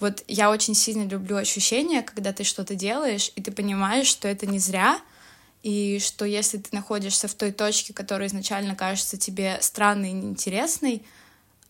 Вот 0.00 0.24
я 0.26 0.50
очень 0.50 0.74
сильно 0.74 1.06
люблю 1.06 1.36
ощущение, 1.36 2.02
когда 2.02 2.32
ты 2.32 2.44
что-то 2.44 2.74
делаешь, 2.74 3.30
и 3.34 3.42
ты 3.42 3.50
понимаешь, 3.52 4.06
что 4.06 4.28
это 4.28 4.46
не 4.46 4.58
зря, 4.58 4.98
и 5.66 5.98
что 5.98 6.24
если 6.24 6.58
ты 6.58 6.68
находишься 6.70 7.26
в 7.26 7.34
той 7.34 7.50
точке, 7.50 7.92
которая 7.92 8.28
изначально 8.28 8.76
кажется 8.76 9.16
тебе 9.16 9.58
странной 9.60 10.10
и 10.10 10.12
неинтересной, 10.12 11.04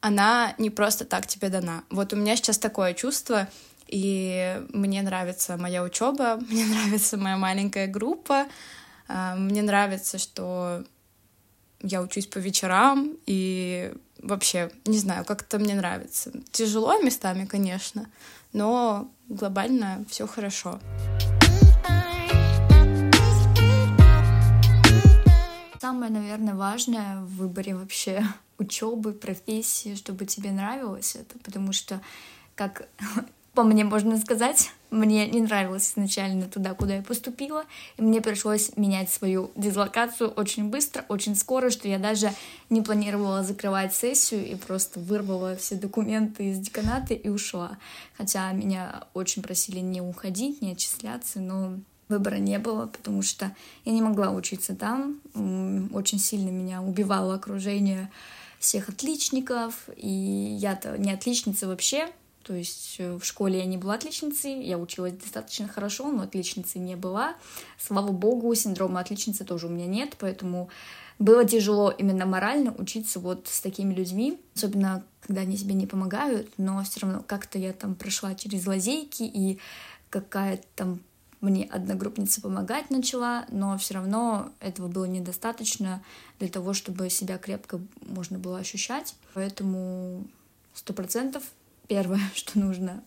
она 0.03 0.55
не 0.59 0.69
просто 0.69 1.07
так 1.07 1.27
тебе 1.27 1.49
дана. 1.49 1.83
Вот 1.89 2.13
у 2.13 2.17
меня 2.17 2.37
сейчас 2.37 2.59
такое 2.59 2.93
чувство, 2.93 3.49
и 3.87 4.63
мне 4.69 5.01
нравится 5.01 5.57
моя 5.57 5.83
учеба, 5.83 6.37
мне 6.51 6.67
нравится 6.67 7.17
моя 7.17 7.39
маленькая 7.39 7.87
группа, 7.87 8.49
а, 9.09 9.35
мне 9.35 9.63
нравится, 9.63 10.19
что 10.19 10.85
я 11.81 12.03
учусь 12.03 12.27
по 12.27 12.37
вечерам, 12.37 13.17
и 13.25 13.95
вообще, 14.21 14.71
не 14.85 14.99
знаю, 14.99 15.25
как-то 15.25 15.59
мне 15.59 15.75
нравится. 15.75 16.33
Тяжело 16.53 17.01
местами, 17.01 17.47
конечно, 17.47 18.11
но 18.53 19.11
глобально 19.31 20.05
все 20.11 20.27
хорошо. 20.27 20.81
Самое, 25.87 26.11
наверное, 26.11 26.57
важное 26.57 27.21
в 27.21 27.37
выборе 27.37 27.77
вообще 27.77 28.25
учебы, 28.59 29.13
профессии, 29.13 29.95
чтобы 29.95 30.27
тебе 30.27 30.51
нравилось 30.51 31.15
это, 31.15 31.39
потому 31.45 31.73
что, 31.73 32.01
как 32.57 32.89
по 33.55 33.63
мне 33.63 33.85
можно 33.85 34.19
сказать, 34.19 34.73
мне 34.91 35.29
не 35.29 35.41
нравилось 35.43 35.93
изначально 35.93 36.47
туда, 36.47 36.75
куда 36.75 36.97
я 36.97 37.03
поступила, 37.03 37.63
и 37.99 38.03
мне 38.03 38.21
пришлось 38.21 38.77
менять 38.77 39.13
свою 39.13 39.53
дислокацию 39.55 40.29
очень 40.31 40.71
быстро, 40.71 41.05
очень 41.09 41.37
скоро, 41.37 41.71
что 41.71 41.87
я 41.87 42.01
даже 42.01 42.33
не 42.69 42.83
планировала 42.83 43.45
закрывать 43.45 43.95
сессию 43.95 44.45
и 44.45 44.57
просто 44.57 44.99
вырвала 44.99 45.55
все 45.55 45.77
документы 45.77 46.51
из 46.51 46.59
деканата 46.59 47.15
и 47.15 47.29
ушла. 47.29 47.79
Хотя 48.19 48.51
меня 48.51 49.05
очень 49.15 49.41
просили 49.41 49.79
не 49.79 50.01
уходить, 50.01 50.63
не 50.63 50.73
отчисляться, 50.73 51.39
но 51.39 51.79
выбора 52.09 52.37
не 52.37 52.59
было, 52.59 52.87
потому 52.87 53.23
что 53.23 53.55
я 53.85 53.93
не 53.93 54.03
могла 54.03 54.31
учиться 54.31 54.75
там. 54.75 55.21
Очень 55.93 56.19
сильно 56.19 56.51
меня 56.51 56.83
убивало 56.83 57.35
окружение 57.35 58.11
всех 58.59 58.89
отличников, 58.89 59.89
и 59.97 60.09
я-то 60.09 60.97
не 60.99 61.13
отличница 61.13 61.67
вообще, 61.67 62.09
то 62.47 62.55
есть 62.55 62.97
э, 62.99 63.17
в 63.17 63.25
школе 63.25 63.59
я 63.59 63.65
не 63.65 63.77
была 63.77 63.95
отличницей, 63.95 64.65
я 64.65 64.79
училась 64.79 65.15
достаточно 65.15 65.67
хорошо, 65.67 66.13
но 66.13 66.23
отличницей 66.23 66.81
не 66.81 66.95
была. 66.95 67.35
Слава 67.77 68.13
богу, 68.13 68.55
синдрома 68.55 69.01
отличницы 69.01 69.45
тоже 69.45 69.67
у 69.67 69.71
меня 69.71 69.87
нет, 69.87 70.15
поэтому 70.17 70.69
было 71.19 71.45
тяжело 71.45 71.91
именно 71.91 72.25
морально 72.25 72.73
учиться 72.79 73.19
вот 73.19 73.49
с 73.49 73.61
такими 73.61 73.93
людьми, 73.93 74.39
особенно 74.55 75.05
когда 75.23 75.41
они 75.41 75.57
себе 75.57 75.75
не 75.75 75.89
помогают, 75.89 76.49
но 76.57 76.85
все 76.85 77.01
равно 77.01 77.25
как-то 77.27 77.59
я 77.59 77.73
там 77.73 77.97
прошла 77.97 78.37
через 78.37 78.65
лазейки, 78.65 79.25
и 79.25 79.59
какая-то 80.09 80.67
там 80.77 81.01
мне 81.41 81.65
одногруппница 81.65 82.41
помогать 82.41 82.91
начала, 82.91 83.47
но 83.51 83.77
все 83.79 83.95
равно 83.95 84.51
этого 84.61 84.89
было 84.89 85.05
недостаточно 85.05 86.03
для 86.39 86.49
того, 86.49 86.73
чтобы 86.73 87.11
себя 87.11 87.39
крепко 87.39 87.81
можно 88.01 88.39
было 88.39 88.59
ощущать. 88.59 89.15
Поэтому 89.35 90.25
сто 90.75 90.93
процентов 90.93 91.43
первое, 91.89 92.21
что 92.35 92.59
нужно 92.59 93.03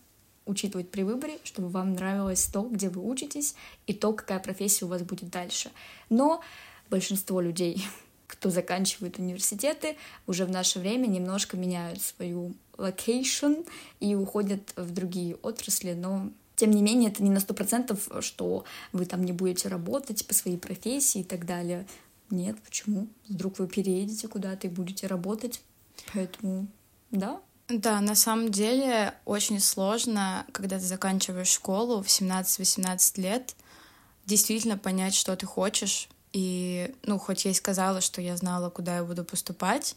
учитывать 0.46 0.90
при 0.90 1.02
выборе, 1.02 1.38
чтобы 1.44 1.68
вам 1.68 1.94
нравилось 1.94 2.46
то, 2.46 2.62
где 2.62 2.88
вы 2.88 3.02
учитесь, 3.08 3.54
и 3.86 3.92
то, 3.92 4.12
какая 4.12 4.40
профессия 4.40 4.84
у 4.84 4.88
вас 4.88 5.02
будет 5.02 5.30
дальше. 5.30 5.70
Но 6.08 6.40
большинство 6.88 7.40
людей, 7.40 7.86
кто 8.26 8.50
заканчивает 8.50 9.18
университеты, 9.18 9.96
уже 10.26 10.44
в 10.44 10.50
наше 10.50 10.78
время 10.78 11.06
немножко 11.06 11.56
меняют 11.56 12.02
свою 12.02 12.54
location 12.78 13.54
и 14.00 14.14
уходят 14.14 14.72
в 14.76 14.92
другие 14.92 15.36
отрасли, 15.36 15.92
но 15.92 16.30
тем 16.60 16.72
не 16.72 16.82
менее, 16.82 17.10
это 17.10 17.22
не 17.22 17.30
на 17.30 17.40
сто 17.40 17.54
процентов, 17.54 18.06
что 18.20 18.64
вы 18.92 19.06
там 19.06 19.24
не 19.24 19.32
будете 19.32 19.68
работать 19.68 20.26
по 20.26 20.34
своей 20.34 20.58
профессии 20.58 21.22
и 21.22 21.24
так 21.24 21.46
далее. 21.46 21.86
Нет, 22.28 22.60
почему? 22.60 23.08
Вдруг 23.30 23.58
вы 23.58 23.66
переедете 23.66 24.28
куда-то 24.28 24.66
и 24.66 24.70
будете 24.70 25.06
работать. 25.06 25.62
Поэтому, 26.12 26.66
да. 27.10 27.40
Да, 27.68 27.98
на 28.02 28.14
самом 28.14 28.50
деле 28.50 29.14
очень 29.24 29.58
сложно, 29.58 30.44
когда 30.52 30.78
ты 30.78 30.84
заканчиваешь 30.84 31.48
школу 31.48 32.02
в 32.02 32.08
17-18 32.08 33.18
лет, 33.22 33.56
действительно 34.26 34.76
понять, 34.76 35.14
что 35.14 35.34
ты 35.36 35.46
хочешь. 35.46 36.10
И, 36.34 36.94
ну, 37.04 37.18
хоть 37.18 37.46
я 37.46 37.52
и 37.52 37.54
сказала, 37.54 38.02
что 38.02 38.20
я 38.20 38.36
знала, 38.36 38.68
куда 38.68 38.96
я 38.96 39.04
буду 39.04 39.24
поступать, 39.24 39.96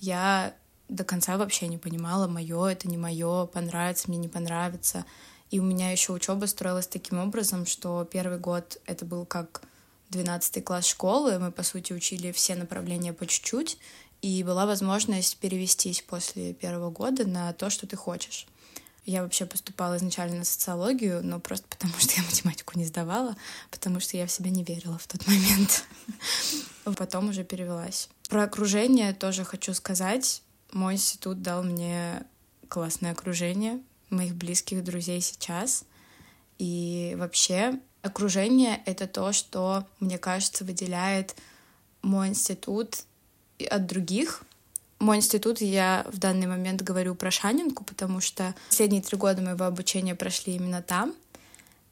я 0.00 0.54
до 0.88 1.04
конца 1.04 1.36
вообще 1.36 1.68
не 1.68 1.76
понимала, 1.76 2.28
мое 2.28 2.68
это 2.68 2.88
не 2.88 2.96
мое, 2.96 3.44
понравится 3.44 4.08
мне, 4.08 4.16
не 4.16 4.28
понравится. 4.28 5.04
И 5.50 5.60
у 5.60 5.62
меня 5.62 5.90
еще 5.90 6.12
учеба 6.12 6.46
строилась 6.46 6.86
таким 6.86 7.18
образом, 7.18 7.66
что 7.66 8.04
первый 8.10 8.38
год 8.38 8.80
это 8.86 9.04
был 9.04 9.24
как 9.24 9.62
12 10.10 10.64
класс 10.64 10.86
школы, 10.86 11.38
мы, 11.38 11.52
по 11.52 11.62
сути, 11.62 11.92
учили 11.92 12.32
все 12.32 12.54
направления 12.54 13.12
по 13.12 13.26
чуть-чуть, 13.26 13.78
и 14.20 14.42
была 14.42 14.66
возможность 14.66 15.36
перевестись 15.38 16.02
после 16.02 16.52
первого 16.52 16.90
года 16.90 17.26
на 17.26 17.52
то, 17.52 17.70
что 17.70 17.86
ты 17.86 17.96
хочешь. 17.96 18.46
Я 19.04 19.22
вообще 19.22 19.46
поступала 19.46 19.96
изначально 19.96 20.38
на 20.38 20.44
социологию, 20.44 21.24
но 21.24 21.40
просто 21.40 21.66
потому, 21.68 21.94
что 21.98 22.12
я 22.14 22.22
математику 22.24 22.78
не 22.78 22.84
сдавала, 22.84 23.36
потому 23.70 24.00
что 24.00 24.16
я 24.18 24.26
в 24.26 24.30
себя 24.30 24.50
не 24.50 24.64
верила 24.64 24.98
в 24.98 25.06
тот 25.06 25.26
момент. 25.26 25.84
Потом 26.96 27.30
уже 27.30 27.44
перевелась. 27.44 28.10
Про 28.28 28.42
окружение 28.44 29.14
тоже 29.14 29.44
хочу 29.44 29.72
сказать. 29.72 30.42
Мой 30.72 30.94
институт 30.94 31.40
дал 31.40 31.62
мне 31.62 32.26
классное 32.68 33.12
окружение, 33.12 33.80
моих 34.10 34.34
близких 34.34 34.84
друзей 34.84 35.20
сейчас. 35.20 35.84
И 36.58 37.14
вообще 37.18 37.78
окружение— 38.02 38.82
это 38.86 39.06
то, 39.06 39.32
что, 39.32 39.86
мне 40.00 40.18
кажется, 40.18 40.64
выделяет 40.64 41.36
мой 42.02 42.28
институт 42.28 43.04
от 43.70 43.86
других. 43.86 44.42
Мой 44.98 45.18
институт, 45.18 45.60
я 45.60 46.04
в 46.10 46.18
данный 46.18 46.46
момент 46.46 46.82
говорю 46.82 47.14
про 47.14 47.30
Шанинку, 47.30 47.84
потому 47.84 48.20
что 48.20 48.54
последние 48.68 49.02
три 49.02 49.16
года 49.16 49.40
моего 49.42 49.64
обучения 49.64 50.14
прошли 50.14 50.56
именно 50.56 50.82
там. 50.82 51.14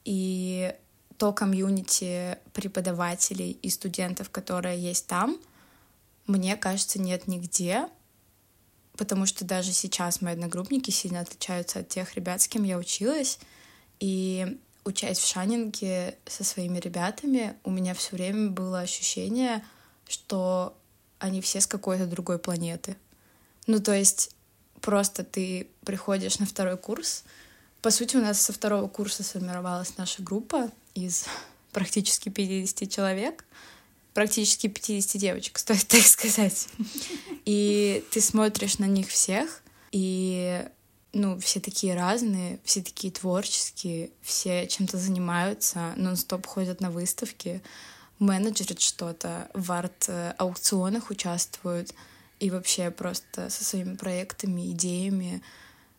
И 0.05 0.75
то 1.17 1.33
комьюнити 1.33 2.39
преподавателей 2.53 3.59
и 3.63 3.71
студентов, 3.71 4.31
которые 4.31 4.79
есть 4.79 5.07
там, 5.07 5.39
мне 6.27 6.57
кажется, 6.57 7.01
нет 7.01 7.29
нигде 7.29 7.89
потому 8.97 9.27
что 9.27 9.45
даже 9.45 9.73
сейчас 9.73 10.21
мои 10.21 10.35
одногруппники 10.35 10.91
сильно 10.91 11.21
отличаются 11.21 11.81
от 11.81 11.89
тех 11.89 12.15
ребят, 12.15 12.41
с 12.41 12.49
кем 12.49 12.65
я 12.65 12.79
училась. 12.79 13.39
И 14.01 14.59
учась 14.85 15.19
в 15.19 15.27
Шанинге 15.27 16.17
со 16.27 16.45
своими 16.45 16.79
ребятами, 16.79 17.57
у 17.65 17.71
меня 17.71 17.95
все 17.95 18.17
время 18.17 18.51
было 18.51 18.81
ощущение, 18.81 19.65
что 20.07 20.77
они 21.19 21.41
все 21.41 21.61
с 21.61 21.67
какой-то 21.67 22.07
другой 22.07 22.39
планеты. 22.39 22.97
Ну, 23.67 23.81
то 23.81 23.93
есть 23.93 24.31
просто 24.81 25.25
ты 25.25 25.69
приходишь 25.85 26.39
на 26.39 26.47
второй 26.47 26.77
курс. 26.77 27.25
По 27.83 27.91
сути, 27.91 28.17
у 28.17 28.21
нас 28.21 28.41
со 28.41 28.53
второго 28.53 28.89
курса 28.89 29.23
сформировалась 29.23 29.97
наша 29.97 30.23
группа 30.23 30.71
из 30.95 31.27
практически 31.73 32.29
50 32.29 32.91
человек— 32.91 33.45
практически 34.17 34.67
50 34.67 35.21
девочек, 35.21 35.59
стоит 35.59 35.87
так 35.87 36.01
сказать. 36.01 36.69
И 37.45 38.03
ты 38.11 38.23
смотришь 38.23 38.79
на 38.79 38.87
них 38.87 39.09
всех, 39.09 39.63
и 39.93 40.65
ну, 41.13 41.39
все 41.39 41.61
такие 41.61 41.95
разные, 41.95 42.59
все 42.65 42.83
такие 42.83 43.13
творческие, 43.13 44.11
все 44.23 44.67
чем-то 44.67 44.97
занимаются, 44.97 45.93
нон-стоп 45.97 46.47
ходят 46.47 46.81
на 46.81 46.91
выставки, 46.91 47.63
менеджерят 48.19 48.81
что-то, 48.81 49.51
в 49.53 49.71
арт-аукционах 49.71 51.11
участвуют 51.11 51.93
и 52.41 52.51
вообще 52.51 52.91
просто 52.91 53.51
со 53.51 53.65
своими 53.65 53.97
проектами, 53.97 54.73
идеями 54.73 55.43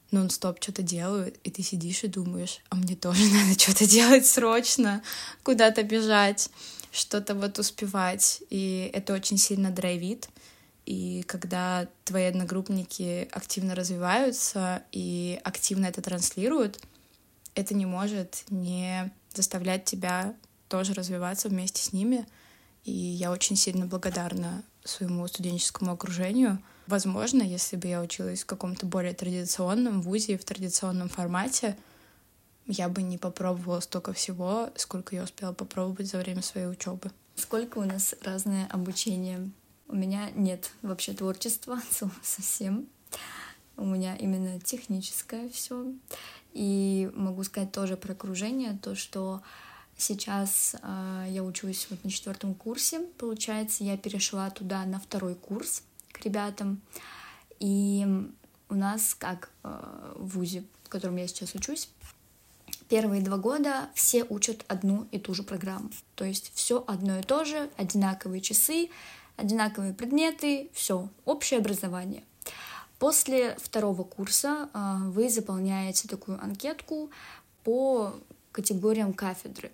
нон-стоп 0.10 0.58
что-то 0.60 0.82
делают, 0.82 1.38
и 1.44 1.52
ты 1.52 1.62
сидишь 1.62 2.04
и 2.04 2.08
думаешь, 2.08 2.62
а 2.70 2.76
мне 2.76 2.96
тоже 2.96 3.24
надо 3.32 3.60
что-то 3.60 3.86
делать 3.86 4.26
срочно, 4.26 5.04
куда-то 5.44 5.84
бежать, 5.84 6.50
что-то 6.98 7.36
вот 7.36 7.60
успевать. 7.60 8.42
И 8.50 8.90
это 8.94 9.14
очень 9.14 9.38
сильно 9.38 9.72
драйвит. 9.72 10.30
И 10.86 11.24
когда 11.28 11.88
твои 12.06 12.24
одногруппники 12.24 13.28
активно 13.32 13.76
развиваются 13.76 14.84
и 14.92 15.40
активно 15.44 15.88
это 15.88 16.02
транслируют, 16.02 16.80
это 17.56 17.74
не 17.74 17.86
может 17.86 18.46
не 18.50 19.12
заставлять 19.34 19.86
тебя 19.86 20.34
тоже 20.70 20.94
развиваться 20.94 21.50
вместе 21.50 21.82
с 21.82 21.92
ними. 21.92 22.26
И 22.86 22.92
я 22.92 23.32
очень 23.32 23.58
сильно 23.58 23.86
благодарна 23.86 24.64
своему 24.86 25.28
студенческому 25.28 25.92
окружению. 25.92 26.60
Возможно, 26.88 27.44
если 27.44 27.76
бы 27.76 27.90
я 27.90 28.02
училась 28.02 28.44
в 28.44 28.46
каком-то 28.46 28.86
более 28.86 29.14
традиционном 29.14 30.02
вузе, 30.02 30.38
в 30.38 30.46
традиционном 30.46 31.10
формате, 31.10 31.76
я 32.68 32.90
бы 32.90 33.02
не 33.02 33.18
попробовала 33.18 33.80
столько 33.80 34.14
всего, 34.14 34.70
сколько 34.76 35.16
я 35.16 35.24
успела 35.24 35.54
попробовать 35.54 36.08
за 36.08 36.18
время 36.20 36.42
своей 36.42 36.68
учебы. 36.68 37.12
Сколько 37.36 37.80
у 37.80 37.84
нас 37.84 38.14
разное 38.22 38.68
обучение? 38.68 39.50
У 39.88 39.96
меня 39.96 40.30
нет 40.32 40.72
вообще 40.82 41.14
творчества 41.14 41.82
совсем. 42.22 42.88
У 43.78 43.86
меня 43.86 44.16
именно 44.16 44.60
техническое 44.60 45.50
все. 45.50 45.94
И 46.54 47.10
могу 47.14 47.44
сказать 47.44 47.72
тоже 47.72 47.96
про 47.96 48.14
окружение, 48.14 48.78
то, 48.82 48.96
что 48.96 49.42
сейчас 49.96 50.76
э, 50.82 51.26
я 51.30 51.44
учусь 51.44 51.88
вот 51.90 52.04
на 52.04 52.10
четвертом 52.10 52.56
курсе, 52.56 53.02
получается, 53.18 53.84
я 53.84 53.96
перешла 53.98 54.50
туда 54.50 54.84
на 54.86 55.00
второй 55.00 55.36
курс 55.36 55.84
к 56.12 56.26
ребятам. 56.26 56.82
И 57.60 58.06
у 58.70 58.76
нас, 58.76 59.14
как 59.14 59.52
э, 59.64 60.14
в 60.16 60.38
ВУЗе, 60.38 60.64
в 60.84 60.90
котором 60.90 61.16
я 61.18 61.28
сейчас 61.28 61.54
учусь, 61.54 61.90
первые 62.90 63.22
два 63.22 63.38
года 63.38 63.90
все 63.94 64.24
учат 64.24 64.66
одну 64.68 65.08
и 65.12 65.20
ту 65.20 65.34
же 65.34 65.44
программу. 65.44 65.90
То 66.16 66.26
есть 66.26 66.52
все 66.54 66.84
одно 66.88 67.20
и 67.20 67.24
то 67.24 67.46
же, 67.46 67.70
одинаковые 67.78 68.42
часы, 68.42 68.90
одинаковые 69.36 69.94
предметы, 69.94 70.70
все, 70.74 71.10
общее 71.26 71.60
образование. 71.60 72.24
После 73.00 73.56
второго 73.62 74.04
курса 74.04 74.70
а, 74.74 74.98
вы 74.98 75.30
заполняете 75.30 76.08
такую 76.08 76.42
анкетку 76.44 77.12
по 77.64 78.16
категориям 78.52 79.14
кафедры. 79.14 79.72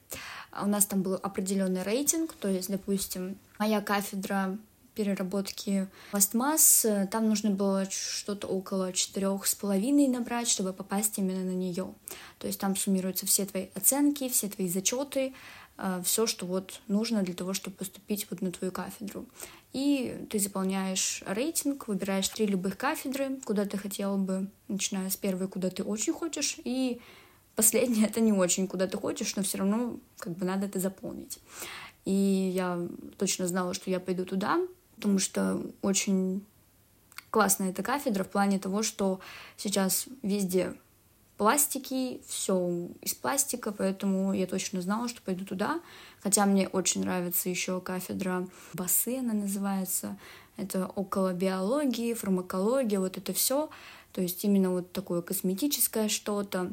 У 0.61 0.67
нас 0.67 0.85
там 0.85 1.01
был 1.01 1.13
определенный 1.13 1.83
рейтинг, 1.83 2.33
то 2.33 2.49
есть, 2.49 2.69
допустим, 2.69 3.37
моя 3.57 3.79
кафедра 3.79 4.57
переработки 4.93 5.87
пластмасс, 6.11 6.85
там 7.11 7.27
нужно 7.27 7.51
было 7.51 7.89
что-то 7.89 8.47
около 8.47 8.93
четырех 8.93 9.45
с 9.45 9.55
половиной 9.55 10.07
набрать, 10.07 10.47
чтобы 10.47 10.73
попасть 10.73 11.17
именно 11.17 11.43
на 11.43 11.55
нее. 11.55 11.93
То 12.39 12.47
есть 12.47 12.59
там 12.59 12.75
суммируются 12.75 13.25
все 13.25 13.45
твои 13.45 13.67
оценки, 13.75 14.29
все 14.29 14.49
твои 14.49 14.67
зачеты, 14.67 15.33
Э, 15.77 16.01
все, 16.03 16.27
что 16.27 16.45
вот 16.45 16.81
нужно 16.87 17.23
для 17.23 17.33
того, 17.33 17.53
чтобы 17.53 17.77
поступить 17.77 18.27
вот 18.29 18.41
на 18.41 18.51
твою 18.51 18.71
кафедру. 18.71 19.25
И 19.71 20.27
ты 20.29 20.39
заполняешь 20.39 21.23
рейтинг, 21.25 21.87
выбираешь 21.87 22.29
три 22.29 22.45
любых 22.45 22.77
кафедры, 22.77 23.37
куда 23.43 23.65
ты 23.65 23.77
хотела 23.77 24.17
бы, 24.17 24.47
начиная 24.67 25.09
с 25.09 25.17
первой, 25.17 25.47
куда 25.47 25.69
ты 25.69 25.83
очень 25.83 26.13
хочешь, 26.13 26.57
и 26.63 27.01
последняя 27.55 28.05
это 28.05 28.21
не 28.21 28.33
очень, 28.33 28.67
куда 28.67 28.87
ты 28.87 28.97
хочешь, 28.97 29.35
но 29.35 29.43
все 29.43 29.57
равно 29.59 29.99
как 30.17 30.37
бы 30.37 30.45
надо 30.45 30.67
это 30.67 30.79
заполнить. 30.79 31.39
И 32.05 32.51
я 32.53 32.87
точно 33.17 33.47
знала, 33.47 33.73
что 33.73 33.89
я 33.89 33.99
пойду 33.99 34.25
туда, 34.25 34.59
потому 35.03 35.19
что 35.19 35.61
очень 35.81 36.45
классная 37.29 37.71
эта 37.71 37.83
кафедра 37.83 38.23
в 38.23 38.29
плане 38.29 38.57
того, 38.57 38.83
что 38.83 39.19
сейчас 39.57 40.05
везде 40.21 40.75
пластики, 41.35 42.21
все 42.25 42.87
из 43.01 43.13
пластика, 43.13 43.73
поэтому 43.73 44.31
я 44.31 44.47
точно 44.47 44.81
знала, 44.81 45.09
что 45.09 45.21
пойду 45.21 45.43
туда. 45.43 45.81
Хотя 46.21 46.45
мне 46.45 46.69
очень 46.69 47.01
нравится 47.01 47.49
еще 47.49 47.81
кафедра 47.81 48.47
басы, 48.71 49.17
она 49.17 49.33
называется. 49.33 50.17
Это 50.55 50.87
около 50.87 51.33
биологии, 51.33 52.13
фармакология, 52.13 53.01
вот 53.01 53.17
это 53.17 53.33
все. 53.33 53.69
То 54.13 54.21
есть 54.21 54.45
именно 54.45 54.71
вот 54.71 54.93
такое 54.93 55.21
косметическое 55.21 56.07
что-то. 56.07 56.71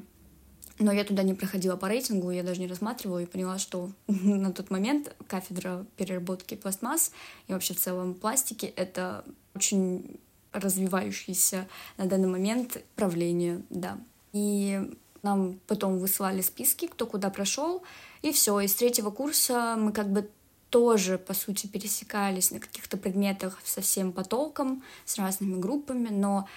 Но 0.81 0.93
я 0.93 1.05
туда 1.05 1.23
не 1.23 1.35
проходила 1.35 1.77
по 1.77 1.89
рейтингу, 1.89 2.31
я 2.31 2.43
даже 2.43 2.61
не 2.61 2.67
рассматривала 2.67 3.19
и 3.19 3.27
поняла, 3.27 3.59
что 3.59 3.91
на 4.09 4.51
тот 4.51 4.71
момент 4.71 5.15
кафедра 5.29 5.85
переработки 5.97 6.55
пластмасс 6.57 7.13
и 7.47 7.53
вообще 7.53 7.75
в 7.75 7.79
целом 7.79 8.15
пластики— 8.15 8.67
это 8.77 9.25
очень 9.55 10.19
развивающееся 10.53 11.69
на 11.99 12.07
данный 12.07 12.29
момент 12.29 12.83
правление, 12.97 13.63
да. 13.69 13.99
И 14.33 14.81
нам 15.23 15.61
потом 15.67 15.99
высылали 15.99 16.41
списки, 16.41 16.87
кто 16.87 17.07
куда 17.07 17.29
прошел, 17.29 17.83
и 18.23 18.33
все. 18.33 18.59
Из 18.61 18.75
третьего 18.75 19.11
курса 19.11 19.77
мы 19.79 19.93
как 19.93 20.11
бы 20.11 20.31
тоже, 20.71 21.19
по 21.19 21.35
сути, 21.35 21.67
пересекались 21.67 22.53
на 22.53 22.59
каких-то 22.59 22.97
предметах 22.97 23.59
со 23.65 23.83
всем 23.83 24.13
потоком, 24.13 24.83
с 25.05 25.19
разными 25.19 25.61
группами, 25.61 26.09
но 26.09 26.49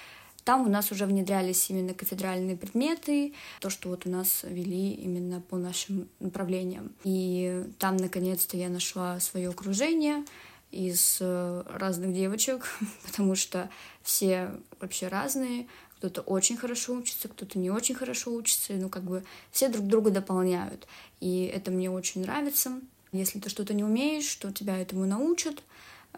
там 0.43 0.65
у 0.65 0.69
нас 0.69 0.91
уже 0.91 1.05
внедрялись 1.05 1.69
именно 1.69 1.93
кафедральные 1.93 2.57
предметы, 2.57 3.33
то, 3.59 3.69
что 3.69 3.89
вот 3.89 4.05
у 4.05 4.09
нас 4.09 4.43
вели 4.43 4.91
именно 4.93 5.41
по 5.41 5.57
нашим 5.57 6.09
направлениям. 6.19 6.91
И 7.03 7.65
там, 7.79 7.97
наконец-то, 7.97 8.57
я 8.57 8.69
нашла 8.69 9.19
свое 9.19 9.49
окружение 9.49 10.25
из 10.71 11.19
э, 11.21 11.63
разных 11.67 12.13
девочек, 12.13 12.67
потому 13.05 13.35
что 13.35 13.69
все 14.01 14.51
вообще 14.79 15.07
разные, 15.07 15.67
кто-то 15.97 16.21
очень 16.21 16.57
хорошо 16.57 16.95
учится, 16.95 17.29
кто-то 17.29 17.57
не 17.57 17.71
очень 17.71 17.95
хорошо 17.95 18.33
учится, 18.33 18.73
ну, 18.73 18.89
как 18.89 19.03
бы 19.03 19.23
все 19.51 19.69
друг 19.69 19.87
друга 19.87 20.11
дополняют, 20.11 20.87
и 21.21 21.43
это 21.45 21.71
мне 21.71 21.89
очень 21.89 22.21
нравится. 22.21 22.81
Если 23.13 23.39
ты 23.39 23.49
что-то 23.49 23.73
не 23.73 23.83
умеешь, 23.83 24.35
то 24.35 24.51
тебя 24.51 24.77
этому 24.77 25.05
научат, 25.05 25.63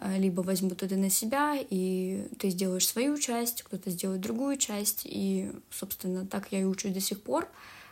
либо 0.00 0.42
возьмут 0.42 0.82
это 0.82 0.96
на 0.96 1.10
себя, 1.10 1.56
и 1.58 2.28
ты 2.38 2.50
сделаешь 2.50 2.86
свою 2.86 3.16
часть, 3.18 3.62
кто-то 3.62 3.90
сделает 3.90 4.20
другую 4.20 4.56
часть, 4.56 5.02
и, 5.04 5.50
собственно, 5.70 6.26
так 6.26 6.52
я 6.52 6.60
и 6.60 6.64
учусь 6.64 6.92
до 6.92 7.00
сих 7.00 7.22
пор, 7.22 7.48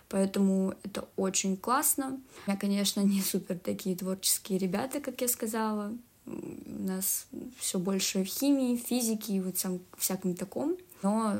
поэтому 0.08 0.74
это 0.82 1.08
очень 1.16 1.56
классно. 1.56 2.20
Меня, 2.46 2.58
конечно, 2.58 3.00
не 3.00 3.22
супер 3.22 3.58
такие 3.58 3.96
творческие 3.96 4.58
ребята, 4.58 5.00
как 5.00 5.20
я 5.20 5.28
сказала, 5.28 5.92
у 6.26 6.82
нас 6.82 7.26
все 7.58 7.78
больше 7.78 8.24
в 8.24 8.26
химии, 8.26 8.76
физике 8.76 9.34
и 9.34 9.40
вот 9.40 9.56
всяком, 9.56 9.80
всяком 9.96 10.34
таком, 10.34 10.76
но 11.02 11.36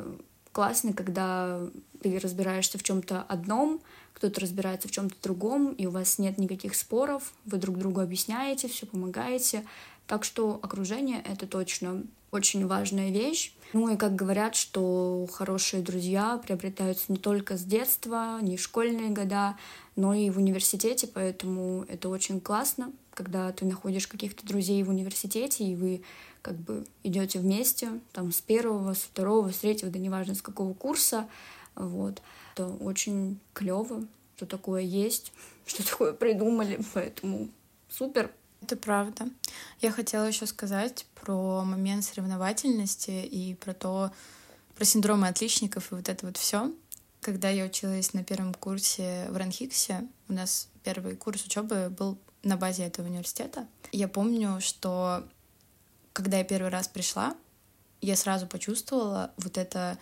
классно, 0.53 0.93
когда 0.93 1.61
ты 2.01 2.19
разбираешься 2.19 2.79
в 2.79 2.83
чем-то 2.83 3.23
одном, 3.23 3.81
кто-то 4.13 4.41
разбирается 4.41 4.89
в 4.89 4.93
чем-то 4.93 5.17
другом, 5.23 5.73
и 5.73 5.87
у 5.87 5.91
вас 5.91 6.19
нет 6.19 6.39
никаких 6.39 6.75
споров, 6.75 7.35
вы 7.45 7.59
друг 7.59 7.79
другу 7.79 8.01
объясняете, 8.01 8.69
все 8.69 8.87
помогаете. 8.87 9.65
Так 10.07 10.25
что 10.25 10.59
окружение— 10.63 11.23
это 11.25 11.47
точно 11.47 12.03
очень 12.35 12.67
важная 12.67 13.11
вещь. 13.11 13.55
Ну 13.73 13.93
и 13.93 13.97
как 13.97 14.17
говорят, 14.17 14.57
что 14.57 15.27
хорошие 15.33 15.83
друзья 15.83 16.41
приобретаются 16.45 17.07
не 17.09 17.17
только 17.17 17.57
с 17.57 17.63
детства, 17.63 18.39
не 18.43 18.57
школьные 18.57 19.11
года, 19.11 19.57
но 19.95 20.15
и 20.15 20.31
в 20.31 20.39
университете, 20.39 21.07
поэтому 21.07 21.85
это 21.89 22.09
очень 22.09 22.41
классно, 22.41 22.93
когда 23.15 23.53
ты 23.53 23.65
находишь 23.65 24.09
каких-то 24.09 24.45
друзей 24.45 24.83
в 24.83 24.91
университете, 24.91 25.65
и 25.65 25.77
вы 25.77 26.03
как 26.43 26.57
бы 26.57 26.85
идете 27.05 27.39
вместе, 27.39 28.01
там, 28.13 28.33
с 28.33 28.41
первого, 28.41 28.95
с 28.95 28.99
второго, 28.99 29.51
с 29.51 29.59
третьего, 29.59 29.91
да 29.91 29.99
неважно, 29.99 30.35
с 30.35 30.43
какого 30.43 30.75
курса, 30.75 31.29
вот. 31.77 32.21
Это 32.53 32.67
очень 32.67 33.39
клево, 33.53 34.07
что 34.37 34.47
такое 34.47 34.83
есть, 34.83 35.33
что 35.67 35.89
такое 35.89 36.13
придумали, 36.13 36.81
поэтому 36.93 37.49
супер. 37.89 38.31
Это 38.65 38.77
правда. 38.77 39.29
Я 39.83 39.93
хотела 39.93 40.25
еще 40.25 40.47
сказать 40.47 41.05
про 41.21 41.65
момент 41.65 42.03
соревновательности 42.03 43.11
и 43.11 43.55
про 43.57 43.75
то, 43.75 44.11
про 44.75 44.87
синдромы 44.87 45.29
отличников 45.29 45.93
и 45.93 45.97
вот 45.97 46.09
это 46.09 46.25
вот 46.25 46.39
все. 46.39 46.73
Когда 47.21 47.51
я 47.51 47.67
училась 47.67 48.15
на 48.15 48.25
первом 48.25 48.55
курсе 48.55 49.27
в 49.29 49.37
Ранхиксе, 49.37 50.09
у 50.31 50.33
нас 50.33 50.69
первый 50.83 51.15
курс 51.15 51.45
учебы 51.45 51.91
был 51.91 52.17
на 52.43 52.57
базе 52.57 52.85
этого 52.85 53.07
университета. 53.07 53.69
Я 53.93 54.09
помню, 54.09 54.63
что 54.63 55.29
когда 56.15 56.39
я 56.39 56.45
первый 56.45 56.71
раз 56.71 56.89
пришла, 56.89 57.37
я 58.01 58.17
сразу 58.17 58.47
почувствовала 58.47 59.31
вот 59.37 59.59
это 59.59 59.99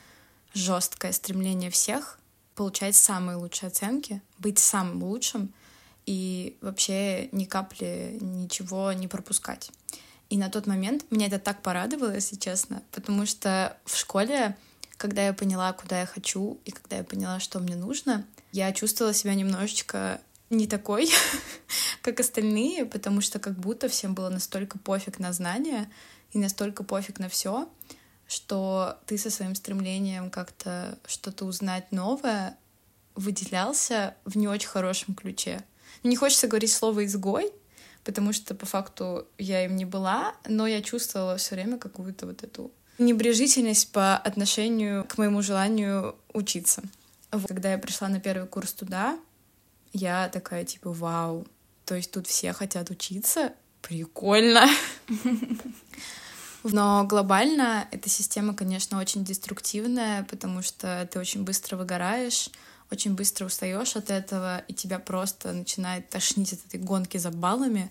жесткое 0.55 1.11
стремление 1.11 1.71
всех 1.73 2.21
получать 2.55 2.95
самые 2.95 3.39
лучшие 3.39 3.67
оценки, 3.67 4.23
быть 4.39 4.61
самым 4.61 5.03
лучшим 5.03 5.53
и 6.07 6.57
вообще 6.61 7.29
ни 7.33 7.45
капли 7.45 8.19
ничего 8.21 8.93
не 8.93 9.09
пропускать. 9.09 9.71
И 10.31 10.39
на 10.39 10.49
тот 10.49 10.67
момент 10.67 11.05
меня 11.11 11.27
это 11.27 11.39
так 11.39 11.63
порадовало, 11.63 12.15
если 12.15 12.37
честно, 12.37 12.83
потому 12.91 13.27
что 13.27 13.77
в 13.85 13.97
школе 13.97 14.57
когда 15.03 15.27
я 15.27 15.33
поняла, 15.33 15.73
куда 15.73 15.99
я 15.99 16.07
хочу, 16.07 16.61
и 16.65 16.71
когда 16.71 16.99
я 16.99 17.03
поняла, 17.03 17.41
что 17.41 17.59
мне 17.59 17.75
нужно, 17.75 18.25
я 18.53 18.73
чувствовала 18.73 19.13
себя 19.13 19.35
немножечко 19.35 20.21
не 20.49 20.69
такой, 20.69 21.11
как 22.03 22.21
остальные, 22.21 22.87
потому 22.87 23.21
что 23.21 23.41
как 23.41 23.59
будто 23.59 23.89
всем 23.89 24.15
было 24.15 24.29
настолько 24.29 24.79
пофиг 24.79 25.19
на 25.19 25.33
знания 25.33 25.91
и 26.31 26.39
настолько 26.39 26.85
пофиг 26.85 27.19
на 27.19 27.29
все, 27.29 27.69
что 28.29 28.97
ты 29.07 29.19
со 29.19 29.29
своим 29.31 29.57
стремлением 29.57 30.31
как-то 30.31 30.97
что-то 31.05 31.47
узнать 31.47 31.91
новое 31.91 32.57
выделялся 33.17 34.15
в 34.25 34.37
не 34.37 34.47
очень 34.47 34.69
хорошем 34.69 35.17
ключе. 35.17 35.65
Не 36.03 36.17
хочется 36.17 36.49
говорить 36.49 36.73
слово 36.73 37.05
«изгой», 37.05 37.53
потому 38.05 38.33
что 38.33 38.55
по 38.55 38.67
факту 38.67 39.27
я 39.39 39.65
им 39.65 39.77
не 39.77 39.85
была, 39.85 40.35
но 40.49 40.67
я 40.67 40.83
чувствовала 40.83 41.37
все 41.37 41.55
время 41.55 41.79
какую-то 41.79 42.27
вот 42.27 42.43
эту 42.43 42.71
небрежительность 42.99 43.91
по 43.93 44.17
отношению 44.17 45.05
к 45.05 45.19
моему 45.19 45.43
желанию 45.43 46.17
учиться. 46.33 46.83
Когда 47.31 47.73
я 47.73 47.79
пришла 47.79 48.09
на 48.09 48.21
первый 48.21 48.47
курс 48.47 48.73
туда, 48.73 49.19
я 49.93 50.29
такая 50.29 50.65
типа 50.65 50.93
вау, 50.93 51.47
то 51.85 51.95
есть 51.95 52.11
тут 52.11 52.27
все 52.27 52.53
хотят 52.53 52.91
учиться, 52.91 53.53
прикольно. 53.81 54.69
Но 56.63 57.05
глобально 57.05 57.89
эта 57.91 58.09
система, 58.09 58.55
конечно, 58.55 58.99
очень 58.99 59.25
деструктивная, 59.25 60.23
потому 60.25 60.63
что 60.63 61.09
ты 61.11 61.19
очень 61.19 61.43
быстро 61.43 61.77
выгораешь, 61.77 62.51
очень 62.93 63.15
быстро 63.15 63.47
устаешь 63.47 63.97
от 63.97 64.11
этого, 64.11 64.59
и 64.69 64.75
тебя 64.75 64.99
просто 64.99 65.53
начинает 65.53 66.09
тошнить 66.11 66.53
от 66.53 66.61
этой 66.67 66.79
гонки 66.79 67.17
за 67.17 67.31
баллами. 67.31 67.91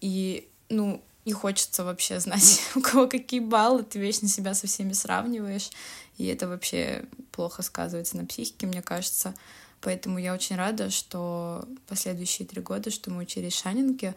И, 0.00 0.48
ну, 0.68 1.02
не 1.24 1.32
хочется 1.32 1.84
вообще 1.84 2.20
знать, 2.20 2.60
у 2.74 2.80
кого 2.80 3.08
какие 3.08 3.40
баллы, 3.40 3.82
ты 3.82 3.98
вечно 3.98 4.28
себя 4.28 4.54
со 4.54 4.66
всеми 4.66 4.92
сравниваешь, 4.92 5.70
и 6.18 6.26
это 6.26 6.48
вообще 6.48 7.04
плохо 7.30 7.62
сказывается 7.62 8.16
на 8.16 8.26
психике, 8.26 8.66
мне 8.66 8.82
кажется. 8.82 9.34
Поэтому 9.80 10.18
я 10.18 10.32
очень 10.32 10.56
рада, 10.56 10.90
что 10.90 11.66
последующие 11.88 12.46
три 12.46 12.60
года, 12.60 12.90
что 12.90 13.10
мы 13.10 13.22
учились 13.22 13.58
Шанинке, 13.58 14.14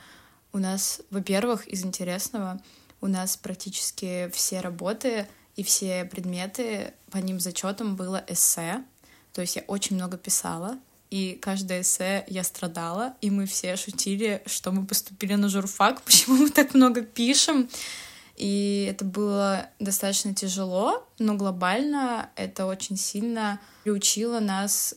у 0.53 0.59
нас, 0.59 1.01
во-первых, 1.09 1.67
из 1.67 1.83
интересного, 1.83 2.61
у 3.01 3.07
нас 3.07 3.35
практически 3.35 4.29
все 4.33 4.61
работы 4.61 5.27
и 5.55 5.63
все 5.63 6.05
предметы 6.05 6.93
по 7.11 7.17
ним 7.17 7.39
зачетам 7.39 7.95
было 7.95 8.23
эссе. 8.27 8.83
То 9.35 9.41
есть 9.41 9.57
я 9.57 9.63
очень 9.67 9.97
много 9.97 10.17
писала, 10.17 10.79
и 11.09 11.37
каждое 11.41 11.81
эссе 11.81 12.23
я 12.27 12.41
страдала, 12.45 13.15
и 13.19 13.29
мы 13.29 13.45
все 13.45 13.75
шутили, 13.75 14.41
что 14.45 14.71
мы 14.71 14.85
поступили 14.85 15.35
на 15.35 15.49
журфак, 15.49 16.01
почему 16.05 16.37
мы 16.37 16.49
так 16.49 16.73
много 16.73 17.01
пишем. 17.01 17.69
И 18.37 18.87
это 18.89 19.03
было 19.03 19.67
достаточно 19.77 20.33
тяжело, 20.33 21.05
но 21.19 21.35
глобально 21.35 22.29
это 22.37 22.65
очень 22.65 22.95
сильно 22.95 23.59
приучило 23.83 24.39
нас 24.39 24.95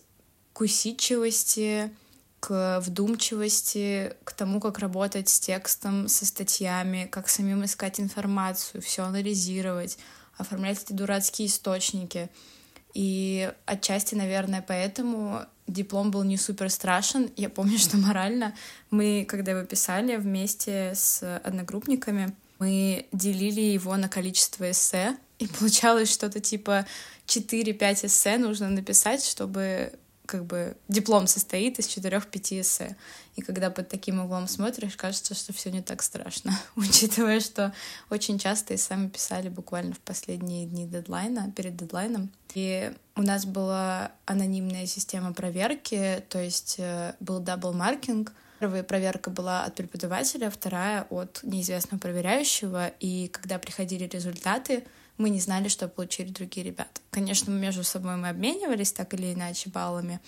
к 0.52 0.60
усидчивости, 0.60 1.92
к 2.38 2.78
вдумчивости, 2.80 4.14
к 4.22 4.32
тому, 4.32 4.60
как 4.60 4.78
работать 4.78 5.28
с 5.28 5.40
текстом, 5.40 6.06
со 6.06 6.24
статьями, 6.24 7.08
как 7.10 7.28
самим 7.28 7.64
искать 7.64 7.98
информацию, 7.98 8.82
все 8.82 9.02
анализировать, 9.02 9.98
оформлять 10.36 10.84
эти 10.84 10.92
дурацкие 10.92 11.48
источники. 11.48 12.30
И 12.94 13.52
отчасти, 13.66 14.14
наверное, 14.14 14.64
поэтому 14.66 15.42
диплом 15.66 16.10
был 16.10 16.22
не 16.24 16.36
супер 16.36 16.70
страшен. 16.70 17.30
Я 17.36 17.48
помню, 17.48 17.78
что 17.78 17.96
морально 17.96 18.54
мы, 18.90 19.26
когда 19.28 19.52
его 19.52 19.64
писали 19.64 20.16
вместе 20.16 20.92
с 20.94 21.22
одногруппниками, 21.44 22.34
мы 22.58 23.06
делили 23.12 23.60
его 23.60 23.96
на 23.96 24.08
количество 24.08 24.70
эссе, 24.70 25.16
и 25.38 25.46
получалось 25.46 26.12
что-то 26.12 26.40
типа 26.40 26.86
4-5 27.26 28.06
эссе 28.06 28.38
нужно 28.38 28.68
написать, 28.68 29.24
чтобы 29.24 29.92
как 30.28 30.44
бы 30.44 30.76
диплом 30.88 31.26
состоит 31.26 31.78
из 31.78 31.86
четырех-пяти 31.86 32.60
эссе. 32.60 32.96
И 33.34 33.40
когда 33.40 33.70
под 33.70 33.88
таким 33.88 34.20
углом 34.20 34.46
смотришь, 34.46 34.94
кажется, 34.94 35.34
что 35.34 35.54
все 35.54 35.70
не 35.70 35.80
так 35.80 36.02
страшно, 36.02 36.52
учитывая, 36.76 37.40
что 37.40 37.72
очень 38.10 38.38
часто 38.38 38.74
и 38.74 38.76
сами 38.76 39.08
писали 39.08 39.48
буквально 39.48 39.94
в 39.94 40.00
последние 40.00 40.66
дни 40.66 40.86
дедлайна, 40.86 41.50
перед 41.56 41.76
дедлайном. 41.76 42.30
И 42.54 42.92
у 43.16 43.22
нас 43.22 43.46
была 43.46 44.12
анонимная 44.26 44.84
система 44.86 45.32
проверки, 45.32 46.22
то 46.28 46.38
есть 46.38 46.76
э, 46.78 47.14
был 47.20 47.40
double 47.40 47.72
marking. 47.72 48.32
Первая 48.60 48.82
проверка 48.82 49.30
была 49.30 49.64
от 49.64 49.76
преподавателя, 49.76 50.50
вторая 50.50 51.06
от 51.08 51.40
неизвестного 51.42 52.00
проверяющего. 52.00 52.88
И 53.00 53.28
когда 53.28 53.58
приходили 53.58 54.04
результаты, 54.04 54.84
мы 55.18 55.30
не 55.30 55.40
знали, 55.40 55.68
что 55.68 55.88
получили 55.88 56.30
другие 56.30 56.64
ребята. 56.64 57.00
Конечно, 57.10 57.50
между 57.50 57.84
собой 57.84 58.16
мы 58.16 58.28
обменивались 58.28 58.92
так 58.92 59.12
или 59.14 59.34
иначе 59.34 59.68
баллами, 59.68 60.20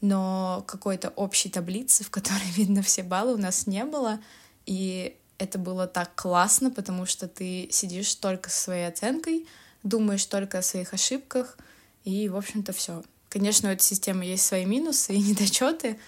но 0.00 0.64
какой-то 0.66 1.10
общей 1.10 1.48
таблицы, 1.48 2.04
в 2.04 2.10
которой 2.10 2.44
видно 2.56 2.82
все 2.82 3.02
баллы, 3.02 3.34
у 3.34 3.38
нас 3.38 3.66
не 3.66 3.84
было. 3.84 4.20
И 4.66 5.16
это 5.38 5.58
было 5.58 5.86
так 5.86 6.14
классно, 6.14 6.70
потому 6.70 7.06
что 7.06 7.28
ты 7.28 7.68
сидишь 7.70 8.14
только 8.16 8.50
со 8.50 8.60
своей 8.60 8.88
оценкой, 8.88 9.46
думаешь 9.82 10.26
только 10.26 10.58
о 10.58 10.62
своих 10.62 10.92
ошибках, 10.92 11.56
и, 12.04 12.28
в 12.28 12.36
общем-то, 12.36 12.72
все. 12.72 13.02
Конечно, 13.28 13.68
у 13.68 13.72
этой 13.72 13.82
системы 13.82 14.24
есть 14.24 14.44
свои 14.44 14.64
минусы 14.64 15.14
и 15.14 15.18
недочеты, 15.22 15.98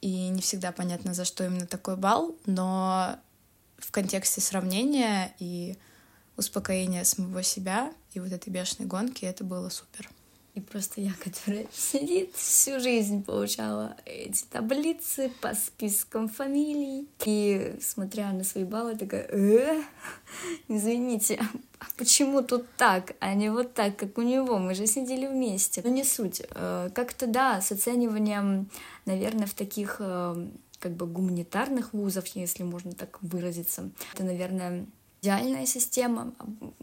и 0.00 0.28
не 0.28 0.42
всегда 0.42 0.72
понятно, 0.72 1.14
за 1.14 1.24
что 1.24 1.44
именно 1.44 1.66
такой 1.66 1.96
балл, 1.96 2.36
но 2.46 3.16
в 3.78 3.90
контексте 3.90 4.40
сравнения 4.40 5.34
и 5.38 5.76
успокоение 6.36 7.04
самого 7.04 7.42
себя 7.42 7.92
и 8.12 8.20
вот 8.20 8.32
этой 8.32 8.50
бешеной 8.50 8.88
гонки, 8.88 9.24
это 9.24 9.44
было 9.44 9.68
супер. 9.68 10.10
И 10.54 10.60
просто 10.60 11.00
я, 11.00 11.12
которая 11.24 11.66
сидит 11.72 12.34
всю 12.34 12.78
жизнь, 12.78 13.24
получала 13.24 13.96
эти 14.06 14.44
таблицы 14.44 15.30
по 15.40 15.54
спискам 15.54 16.28
фамилий. 16.28 17.08
И 17.24 17.76
смотря 17.80 18.32
на 18.32 18.44
свои 18.44 18.64
баллы, 18.64 18.96
такая, 18.96 19.26
э, 19.30 19.82
извините, 20.68 21.40
а 21.80 21.84
почему 21.96 22.42
тут 22.42 22.66
так, 22.76 23.14
а 23.20 23.34
не 23.34 23.50
вот 23.50 23.74
так, 23.74 23.96
как 23.96 24.16
у 24.16 24.22
него? 24.22 24.58
Мы 24.58 24.74
же 24.74 24.86
сидели 24.86 25.26
вместе. 25.26 25.82
Но 25.84 25.90
не 25.90 26.04
суть. 26.04 26.42
Э, 26.50 26.88
как-то, 26.94 27.26
да, 27.26 27.60
с 27.60 27.72
оцениванием, 27.72 28.70
наверное, 29.06 29.46
в 29.46 29.54
таких 29.54 29.96
э, 29.98 30.48
как 30.78 30.92
бы 30.92 31.06
гуманитарных 31.06 31.94
вузов, 31.94 32.26
если 32.28 32.62
можно 32.62 32.92
так 32.92 33.20
выразиться, 33.22 33.90
это, 34.12 34.22
наверное, 34.22 34.86
идеальная 35.24 35.64
система 35.64 36.34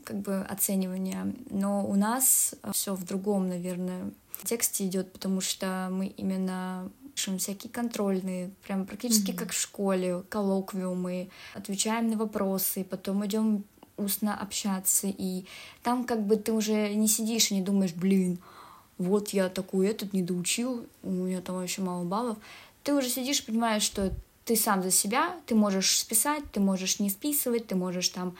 как 0.03 0.17
бы 0.17 0.41
оценивания, 0.41 1.31
но 1.51 1.85
у 1.85 1.95
нас 1.95 2.55
все 2.71 2.95
в 2.95 3.05
другом, 3.05 3.47
наверное, 3.47 4.11
тексте 4.43 4.87
идет, 4.87 5.13
потому 5.13 5.41
что 5.41 5.89
мы 5.91 6.07
именно 6.07 6.89
пишем 7.13 7.37
всякие 7.37 7.71
контрольные, 7.71 8.49
прям 8.65 8.87
практически 8.87 9.31
mm-hmm. 9.31 9.35
как 9.35 9.51
в 9.51 9.59
школе, 9.59 10.23
коллоквиумы, 10.29 11.29
отвечаем 11.53 12.09
на 12.09 12.17
вопросы, 12.17 12.83
потом 12.83 13.23
идем 13.27 13.63
устно 13.97 14.35
общаться, 14.35 15.07
и 15.07 15.45
там 15.83 16.03
как 16.03 16.25
бы 16.25 16.35
ты 16.37 16.51
уже 16.51 16.95
не 16.95 17.07
сидишь 17.07 17.51
и 17.51 17.55
не 17.55 17.61
думаешь, 17.61 17.93
блин, 17.93 18.39
вот 18.97 19.29
я 19.29 19.49
такой 19.49 19.87
этот 19.87 20.13
не 20.13 20.23
доучил, 20.23 20.87
у 21.03 21.11
меня 21.11 21.41
там 21.41 21.57
вообще 21.57 21.83
мало 21.83 22.05
баллов. 22.05 22.37
Ты 22.83 22.95
уже 22.95 23.09
сидишь 23.09 23.41
и 23.41 23.45
понимаешь, 23.45 23.83
что 23.83 24.11
ты 24.51 24.57
сам 24.57 24.83
за 24.83 24.91
себя, 24.91 25.33
ты 25.45 25.55
можешь 25.55 25.97
списать, 25.97 26.43
ты 26.51 26.59
можешь 26.59 26.99
не 26.99 27.09
списывать, 27.09 27.67
ты 27.67 27.75
можешь 27.75 28.09
там 28.09 28.35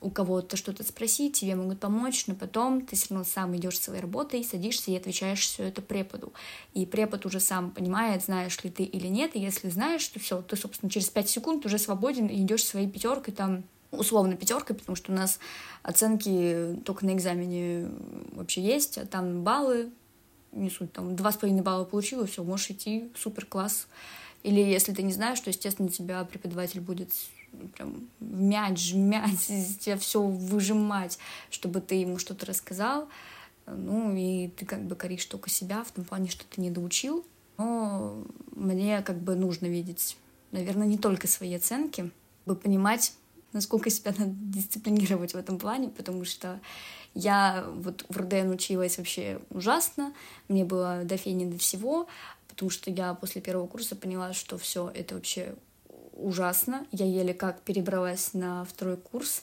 у 0.00 0.10
кого-то 0.10 0.56
что-то 0.56 0.84
спросить, 0.84 1.40
тебе 1.40 1.56
могут 1.56 1.80
помочь, 1.80 2.28
но 2.28 2.36
потом 2.36 2.82
ты 2.82 2.94
все 2.94 3.08
равно 3.10 3.24
сам 3.24 3.56
идешь 3.56 3.80
своей 3.80 4.00
работой, 4.00 4.44
садишься 4.44 4.92
и 4.92 4.96
отвечаешь 4.96 5.40
все 5.40 5.64
это 5.64 5.82
преподу. 5.82 6.32
И 6.72 6.86
препод 6.86 7.26
уже 7.26 7.40
сам 7.40 7.72
понимает, 7.72 8.22
знаешь 8.22 8.62
ли 8.62 8.70
ты 8.70 8.84
или 8.84 9.08
нет, 9.08 9.34
и 9.34 9.40
если 9.40 9.68
знаешь, 9.68 10.06
то 10.06 10.20
все, 10.20 10.40
ты, 10.40 10.54
собственно, 10.54 10.88
через 10.88 11.08
5 11.10 11.28
секунд 11.28 11.66
уже 11.66 11.78
свободен 11.78 12.28
и 12.28 12.40
идешь 12.42 12.64
своей 12.64 12.88
пятеркой 12.88 13.34
там 13.34 13.64
условно 13.90 14.36
пятеркой, 14.36 14.76
потому 14.76 14.94
что 14.94 15.10
у 15.10 15.16
нас 15.16 15.40
оценки 15.82 16.78
только 16.84 17.04
на 17.04 17.12
экзамене 17.12 17.90
вообще 18.34 18.62
есть, 18.62 18.98
а 18.98 19.06
там 19.06 19.42
баллы, 19.42 19.90
не 20.52 20.70
суть, 20.70 20.92
там 20.92 21.16
два 21.16 21.32
с 21.32 21.36
половиной 21.36 21.62
балла 21.62 21.84
получила, 21.84 22.24
все, 22.24 22.44
можешь 22.44 22.70
идти, 22.70 23.10
супер 23.16 23.46
класс. 23.46 23.88
Или 24.46 24.60
если 24.60 24.92
ты 24.92 25.02
не 25.02 25.12
знаешь, 25.12 25.40
то, 25.40 25.50
естественно, 25.50 25.88
тебя 25.88 26.24
преподаватель 26.24 26.80
будет 26.80 27.10
прям 27.74 28.08
мять, 28.20 28.78
жмять, 28.78 29.32
из 29.50 29.76
тебя 29.78 29.96
все 29.96 30.22
выжимать, 30.22 31.18
чтобы 31.50 31.80
ты 31.80 31.96
ему 31.96 32.16
что-то 32.18 32.46
рассказал. 32.46 33.08
Ну, 33.66 34.14
и 34.14 34.46
ты 34.56 34.64
как 34.64 34.84
бы 34.84 34.94
коришь 34.94 35.24
только 35.26 35.50
себя 35.50 35.82
в 35.82 35.90
том 35.90 36.04
плане, 36.04 36.28
что 36.28 36.44
ты 36.44 36.60
не 36.60 36.70
доучил. 36.70 37.26
Но 37.58 38.22
мне 38.54 39.02
как 39.02 39.18
бы 39.18 39.34
нужно 39.34 39.66
видеть, 39.66 40.16
наверное, 40.52 40.86
не 40.86 40.96
только 40.96 41.26
свои 41.26 41.52
оценки, 41.54 42.12
чтобы 42.44 42.60
понимать, 42.60 43.14
насколько 43.52 43.90
себя 43.90 44.14
надо 44.16 44.30
дисциплинировать 44.32 45.34
в 45.34 45.36
этом 45.36 45.58
плане, 45.58 45.88
потому 45.88 46.24
что 46.24 46.60
я 47.14 47.66
вот 47.74 48.04
в 48.08 48.16
РДН 48.16 48.50
училась 48.50 48.98
вообще 48.98 49.40
ужасно, 49.50 50.12
мне 50.48 50.64
было 50.64 51.02
до 51.02 51.16
фени 51.16 51.50
до 51.50 51.58
всего, 51.58 52.06
потому 52.48 52.70
что 52.70 52.90
я 52.90 53.14
после 53.14 53.40
первого 53.40 53.66
курса 53.66 53.96
поняла, 53.96 54.32
что 54.32 54.58
все 54.58 54.90
это 54.94 55.14
вообще 55.14 55.54
ужасно. 56.16 56.86
Я 56.92 57.06
еле 57.06 57.34
как 57.34 57.60
перебралась 57.60 58.34
на 58.34 58.64
второй 58.64 58.96
курс. 58.96 59.42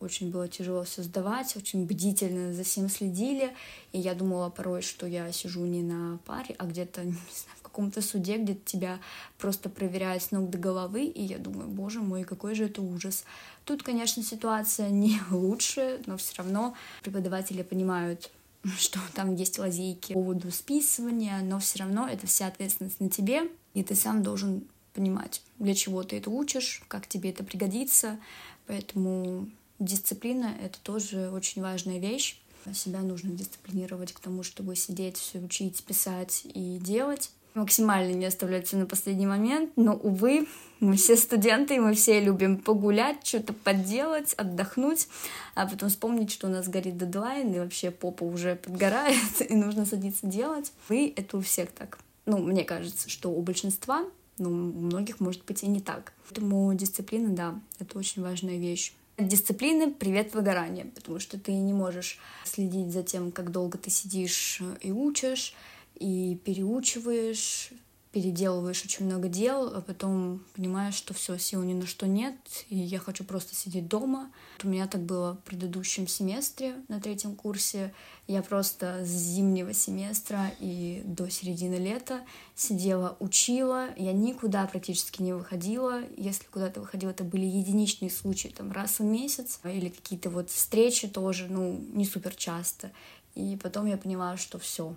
очень 0.00 0.30
было 0.30 0.48
тяжело 0.48 0.84
создавать, 0.84 1.56
очень 1.56 1.86
бдительно 1.86 2.52
за 2.52 2.62
всем 2.64 2.90
следили, 2.90 3.54
и 3.92 3.98
я 3.98 4.14
думала 4.14 4.50
порой, 4.50 4.82
что 4.82 5.06
я 5.06 5.30
сижу 5.32 5.64
не 5.64 5.82
на 5.82 6.18
паре, 6.26 6.54
а 6.58 6.66
где-то, 6.66 7.04
не 7.04 7.12
знаю, 7.12 7.58
в 7.58 7.62
каком-то 7.62 8.02
суде, 8.02 8.36
где 8.36 8.54
тебя 8.54 8.98
просто 9.38 9.70
проверяют 9.70 10.22
с 10.22 10.30
ног 10.30 10.50
до 10.50 10.58
головы, 10.58 11.04
и 11.04 11.22
я 11.22 11.38
думаю, 11.38 11.68
боже 11.68 12.00
мой, 12.00 12.24
какой 12.24 12.54
же 12.54 12.64
это 12.64 12.82
ужас. 12.82 13.24
Тут, 13.64 13.82
конечно, 13.82 14.22
ситуация 14.22 14.90
не 15.04 15.20
лучше, 15.30 16.02
но 16.06 16.16
все 16.16 16.34
равно 16.36 16.74
преподаватели 17.02 17.62
понимают, 17.62 18.30
что 18.78 18.98
там 19.14 19.34
есть 19.34 19.58
лазейки 19.58 20.12
по 20.12 20.20
поводу 20.20 20.50
списывания, 20.50 21.40
но 21.42 21.58
все 21.58 21.80
равно 21.80 22.08
это 22.08 22.26
вся 22.26 22.46
ответственность 22.46 23.00
на 23.00 23.10
тебе, 23.10 23.50
и 23.74 23.82
ты 23.82 23.94
сам 23.94 24.22
должен 24.22 24.64
понимать, 24.94 25.42
для 25.58 25.74
чего 25.74 26.02
ты 26.02 26.16
это 26.18 26.30
учишь, 26.30 26.82
как 26.88 27.06
тебе 27.08 27.30
это 27.30 27.44
пригодится. 27.44 28.18
Поэтому 28.66 29.48
дисциплина— 29.78 30.54
это 30.62 30.78
тоже 30.80 31.30
очень 31.30 31.62
важная 31.62 31.98
вещь. 31.98 32.40
Себя 32.72 33.00
нужно 33.00 33.30
дисциплинировать 33.32 34.12
к 34.12 34.20
тому, 34.20 34.42
чтобы 34.42 34.74
сидеть, 34.76 35.18
все 35.18 35.38
учить, 35.40 35.84
писать 35.84 36.42
и 36.44 36.78
делать. 36.78 37.30
Максимально 37.54 38.12
не 38.12 38.26
оставлять 38.26 38.66
все 38.66 38.76
на 38.76 38.86
последний 38.86 39.26
момент, 39.26 39.70
но, 39.76 39.94
увы, 39.94 40.46
мы 40.80 40.96
все 40.96 41.16
студенты, 41.16 41.76
и 41.76 41.78
мы 41.78 41.94
все 41.94 42.20
любим 42.20 42.58
погулять, 42.58 43.26
что-то 43.26 43.52
подделать, 43.52 44.34
отдохнуть, 44.34 45.08
а 45.54 45.66
потом 45.66 45.88
вспомнить, 45.88 46.32
что 46.32 46.48
у 46.48 46.50
нас 46.50 46.68
горит 46.68 46.98
дедлайн, 46.98 47.54
и 47.54 47.60
вообще 47.60 47.90
попа 47.90 48.24
уже 48.24 48.56
подгорает, 48.56 49.40
и 49.48 49.54
нужно 49.54 49.86
садиться 49.86 50.26
делать. 50.26 50.72
И 50.90 51.12
это 51.16 51.36
у 51.36 51.40
всех 51.40 51.70
так. 51.70 51.98
Ну, 52.26 52.38
мне 52.38 52.64
кажется, 52.64 53.08
что 53.08 53.30
у 53.30 53.40
большинства 53.40 54.04
но 54.38 54.48
у 54.48 54.52
многих 54.52 55.20
может 55.20 55.44
быть 55.44 55.62
и 55.62 55.66
не 55.66 55.80
так. 55.80 56.12
Поэтому 56.28 56.72
дисциплина, 56.74 57.28
да, 57.30 57.60
это 57.78 57.98
очень 57.98 58.22
важная 58.22 58.58
вещь. 58.58 58.92
Дисциплины— 59.16 59.92
привет 59.94 60.34
выгорание, 60.34 60.86
потому 60.86 61.20
что 61.20 61.38
ты 61.38 61.52
не 61.52 61.72
можешь 61.72 62.18
следить 62.44 62.92
за 62.92 63.04
тем, 63.04 63.30
как 63.30 63.52
долго 63.52 63.78
ты 63.78 63.90
сидишь 63.90 64.60
и 64.80 64.90
учишь, 64.90 65.54
и 65.96 66.38
переучиваешь, 66.44 67.72
переделываешь 68.14 68.84
очень 68.84 69.06
много 69.06 69.26
дел, 69.26 69.74
а 69.74 69.80
потом 69.80 70.44
понимаешь, 70.54 70.94
что 70.94 71.12
все, 71.14 71.36
сил 71.36 71.64
ни 71.64 71.74
на 71.74 71.84
что 71.84 72.06
нет, 72.06 72.36
и 72.68 72.76
я 72.76 73.00
хочу 73.00 73.24
просто 73.24 73.56
сидеть 73.56 73.88
дома. 73.88 74.30
У 74.62 74.68
меня 74.68 74.86
так 74.86 75.02
было 75.02 75.32
в 75.32 75.40
предыдущем 75.40 76.06
семестре 76.06 76.76
на 76.86 77.00
третьем 77.00 77.34
курсе. 77.34 77.92
Я 78.28 78.42
просто 78.42 79.04
с 79.04 79.08
зимнего 79.08 79.74
семестра 79.74 80.52
и 80.60 81.02
до 81.04 81.28
середины 81.28 81.74
лета 81.74 82.20
сидела, 82.54 83.16
учила. 83.18 83.88
Я 83.96 84.12
никуда 84.12 84.64
практически 84.66 85.20
не 85.20 85.32
выходила. 85.32 86.02
Если 86.16 86.44
куда-то 86.46 86.80
выходила, 86.80 87.10
это 87.10 87.24
были 87.24 87.46
единичные 87.46 88.12
случаи, 88.12 88.48
там 88.48 88.70
раз 88.70 89.00
в 89.00 89.04
месяц, 89.04 89.58
или 89.64 89.88
какие-то 89.88 90.30
вот 90.30 90.50
встречи 90.50 91.08
тоже, 91.08 91.48
ну, 91.50 91.84
не 91.92 92.04
супер 92.04 92.36
часто. 92.36 92.92
И 93.34 93.58
потом 93.60 93.86
я 93.86 93.96
поняла, 93.96 94.36
что 94.36 94.60
все, 94.60 94.94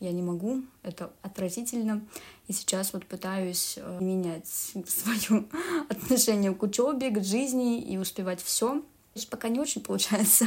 я 0.00 0.12
не 0.12 0.22
могу, 0.22 0.62
это 0.82 1.12
отвратительно. 1.22 2.02
И 2.48 2.52
сейчас 2.52 2.92
вот 2.92 3.06
пытаюсь 3.06 3.74
э, 3.76 3.98
менять 4.00 4.48
свое 4.86 5.44
отношение 5.88 6.54
к 6.54 6.62
учебе, 6.62 7.10
к 7.10 7.22
жизни 7.22 7.80
и 7.80 7.96
успевать 7.98 8.42
все. 8.42 8.82
Пока 9.28 9.48
не 9.48 9.58
очень 9.58 9.82
получается, 9.82 10.46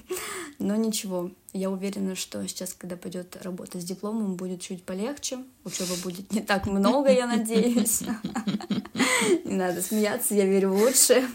но 0.58 0.76
ничего. 0.76 1.30
Я 1.52 1.70
уверена, 1.70 2.14
что 2.14 2.46
сейчас, 2.46 2.74
когда 2.74 2.96
пойдет 2.96 3.36
работа 3.42 3.80
с 3.80 3.84
дипломом, 3.84 4.36
будет 4.36 4.60
чуть 4.60 4.84
полегче. 4.84 5.38
Учебы 5.64 5.94
будет 6.02 6.30
не 6.32 6.40
так 6.40 6.66
много, 6.66 7.10
я 7.10 7.26
надеюсь. 7.26 8.02
Не 9.44 9.56
надо 9.56 9.80
смеяться, 9.80 10.34
я 10.34 10.44
верю 10.44 10.72
в 10.72 10.82
лучшее. 10.82 11.26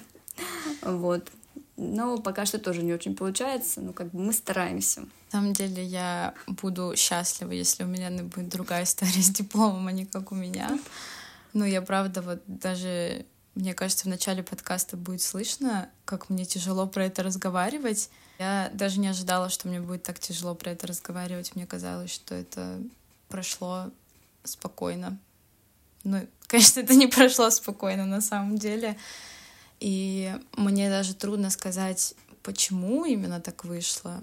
Вот. 0.83 1.29
Но 1.81 2.17
пока 2.17 2.45
что 2.45 2.59
тоже 2.59 2.83
не 2.83 2.93
очень 2.93 3.15
получается, 3.15 3.79
но 3.79 3.93
как 3.93 4.11
бы 4.11 4.19
мы 4.19 4.33
стараемся. 4.33 5.01
На 5.01 5.31
самом 5.31 5.53
деле 5.53 5.81
я 5.81 6.33
буду 6.45 6.93
счастлива, 6.97 7.51
если 7.51 7.85
у 7.85 7.87
меня 7.87 8.09
будет 8.21 8.49
другая 8.49 8.83
история 8.83 9.11
с 9.21 9.29
дипломом, 9.29 9.87
а 9.87 9.93
не 9.93 10.05
как 10.05 10.33
у 10.33 10.35
меня. 10.35 10.77
Но 11.53 11.65
я 11.65 11.81
правда 11.81 12.21
вот 12.21 12.41
даже, 12.47 13.25
мне 13.55 13.73
кажется, 13.73 14.05
в 14.05 14.09
начале 14.09 14.43
подкаста 14.43 14.97
будет 14.97 15.21
слышно, 15.21 15.89
как 16.03 16.29
мне 16.29 16.43
тяжело 16.43 16.85
про 16.85 17.05
это 17.05 17.23
разговаривать. 17.23 18.09
Я 18.39 18.69
даже 18.73 18.99
не 18.99 19.07
ожидала, 19.07 19.47
что 19.47 19.69
мне 19.69 19.79
будет 19.79 20.03
так 20.03 20.19
тяжело 20.19 20.55
про 20.55 20.71
это 20.71 20.85
разговаривать. 20.85 21.55
Мне 21.55 21.65
казалось, 21.65 22.11
что 22.11 22.35
это 22.35 22.81
прошло 23.29 23.89
спокойно. 24.43 25.17
Ну, 26.03 26.27
конечно, 26.47 26.81
это 26.81 26.93
не 26.93 27.07
прошло 27.07 27.49
спокойно 27.51 28.05
на 28.05 28.19
самом 28.19 28.57
деле. 28.57 28.97
И 29.79 30.33
мне 30.57 30.89
даже 30.89 31.13
трудно 31.13 31.49
сказать, 31.49 32.15
почему 32.43 33.05
именно 33.05 33.39
так 33.39 33.63
вышло, 33.65 34.21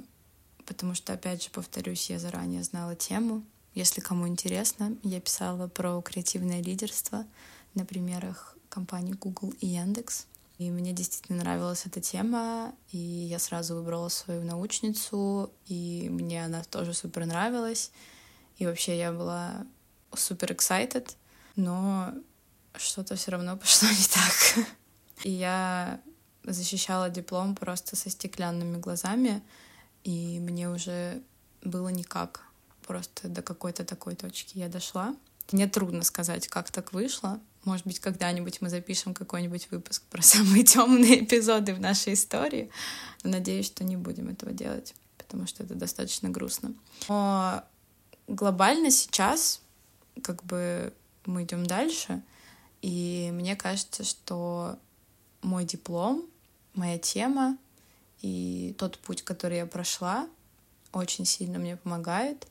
потому 0.67 0.95
что, 0.95 1.13
опять 1.13 1.43
же, 1.45 1.51
повторюсь, 1.51 2.11
я 2.11 2.19
заранее 2.19 2.63
знала 2.63 2.95
тему. 2.95 3.43
Если 3.75 4.01
кому 4.01 4.27
интересно, 4.27 4.97
я 5.03 5.21
писала 5.21 5.69
про 5.69 6.01
креативное 6.03 6.63
лидерство 6.63 7.27
на 7.75 7.85
примерах 7.85 8.57
компаний 8.69 9.13
Google 9.13 9.55
и 9.61 9.67
Яндекс. 9.67 10.27
И 10.59 10.71
мне 10.71 10.93
действительно 10.93 11.39
нравилась 11.39 11.85
эта 11.85 12.01
тема, 12.01 12.75
и 12.91 12.97
я 12.97 13.39
сразу 13.39 13.75
выбрала 13.75 14.09
свою 14.09 14.43
научницу, 14.43 15.51
и 15.67 16.09
мне 16.11 16.45
она 16.45 16.63
тоже 16.65 16.95
супер 16.95 17.27
нравилась. 17.27 17.91
И 18.57 18.65
вообще 18.65 18.99
я 18.99 19.13
была 19.13 19.67
супер 20.15 20.53
excited, 20.53 21.15
но 21.57 22.15
что-то 22.75 23.17
все 23.17 23.33
равно 23.33 23.57
пошло 23.59 23.89
не 23.91 24.07
так. 24.07 24.67
И 25.25 25.31
я 25.31 26.01
защищала 26.45 27.11
диплом 27.11 27.55
просто 27.55 27.97
со 27.97 28.11
стеклянными 28.11 28.79
глазами, 28.79 29.43
и 30.05 30.39
мне 30.41 30.69
уже 30.71 31.23
было 31.63 31.89
никак. 31.89 32.45
Просто 32.87 33.29
до 33.29 33.43
какой-то 33.43 33.85
такой 33.85 34.15
точки 34.15 34.59
я 34.59 34.69
дошла. 34.69 35.17
Мне 35.53 35.67
трудно 35.67 36.03
сказать, 36.03 36.49
как 36.49 36.71
так 36.71 36.93
вышло. 36.93 37.41
Может 37.65 37.85
быть, 37.87 37.99
когда-нибудь 37.99 38.61
мы 38.61 38.71
запишем 38.71 39.13
какой-нибудь 39.13 39.71
выпуск 39.71 40.03
про 40.11 40.23
самые 40.23 40.65
темные 40.65 41.25
эпизоды 41.25 41.75
в 41.75 41.81
нашей 41.81 42.15
истории. 42.15 42.71
Но 43.25 43.31
надеюсь, 43.31 43.67
что 43.67 43.85
не 43.85 43.97
будем 43.97 44.29
этого 44.29 44.53
делать, 44.53 44.95
потому 45.19 45.47
что 45.47 45.65
это 45.65 45.75
достаточно 45.75 46.29
грустно. 46.29 46.75
Но 47.09 47.65
глобально 48.29 48.91
сейчас, 48.91 49.61
как 50.23 50.45
бы 50.45 50.93
мы 51.25 51.43
идем 51.43 51.67
дальше, 51.67 52.23
и 52.83 53.31
мне 53.33 53.57
кажется, 53.57 54.05
что 54.05 54.79
мой 55.47 55.65
диплом, 55.65 56.27
моя 56.75 56.99
тема 56.99 57.57
и 58.21 58.75
тот 58.79 58.99
путь, 58.99 59.23
который 59.23 59.59
я 59.59 59.67
прошла, 59.67 60.29
очень 60.93 61.25
сильно 61.25 61.59
мне 61.59 61.77
помогает 61.77 62.47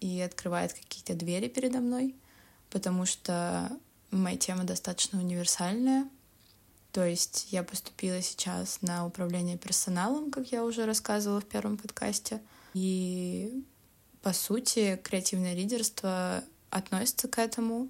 и 0.00 0.20
открывает 0.20 0.72
какие-то 0.72 1.14
двери 1.14 1.48
передо 1.48 1.80
мной, 1.80 2.14
потому 2.70 3.04
что 3.04 3.70
моя 4.10 4.36
тема 4.36 4.64
достаточно 4.64 5.18
универсальная. 5.18 6.08
То 6.92 7.04
есть 7.04 7.48
я 7.50 7.62
поступила 7.62 8.22
сейчас 8.22 8.80
на 8.82 9.06
управление 9.06 9.58
персоналом, 9.58 10.30
как 10.30 10.52
я 10.52 10.64
уже 10.64 10.86
рассказывала 10.86 11.40
в 11.40 11.46
первом 11.46 11.76
подкасте. 11.76 12.40
И, 12.74 13.64
по 14.22 14.32
сути, 14.32 15.00
креативное 15.02 15.54
лидерство 15.54 16.44
относится 16.70 17.28
к 17.28 17.38
этому. 17.38 17.88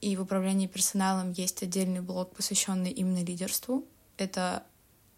И 0.00 0.16
в 0.16 0.22
управлении 0.22 0.66
персоналом 0.66 1.32
есть 1.32 1.62
отдельный 1.62 2.00
блок, 2.00 2.34
посвященный 2.34 2.90
именно 2.90 3.22
лидерству. 3.22 3.84
Это 4.16 4.64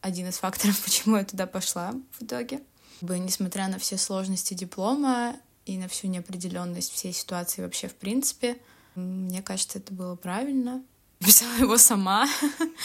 один 0.00 0.28
из 0.28 0.38
факторов, 0.38 0.80
почему 0.84 1.16
я 1.16 1.24
туда 1.24 1.46
пошла 1.46 1.94
в 2.12 2.22
итоге. 2.22 2.62
Несмотря 3.00 3.68
на 3.68 3.78
все 3.78 3.96
сложности 3.96 4.54
диплома 4.54 5.36
и 5.66 5.76
на 5.76 5.88
всю 5.88 6.06
неопределенность 6.08 6.92
всей 6.92 7.12
ситуации 7.12 7.62
вообще 7.62 7.88
в 7.88 7.94
принципе, 7.94 8.58
мне 8.94 9.42
кажется, 9.42 9.78
это 9.78 9.92
было 9.92 10.16
правильно. 10.16 10.82
Писала 11.18 11.54
его 11.56 11.76
сама. 11.78 12.28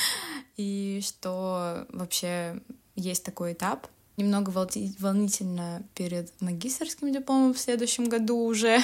и 0.57 1.01
что 1.03 1.85
вообще 1.89 2.61
есть 2.95 3.23
такой 3.23 3.53
этап. 3.53 3.87
Немного 4.15 4.49
волнительно 4.49 5.83
перед 5.93 6.31
магистрским 6.41 7.11
дипломом 7.13 7.53
в 7.53 7.59
следующем 7.59 8.05
году 8.05 8.37
уже. 8.45 8.81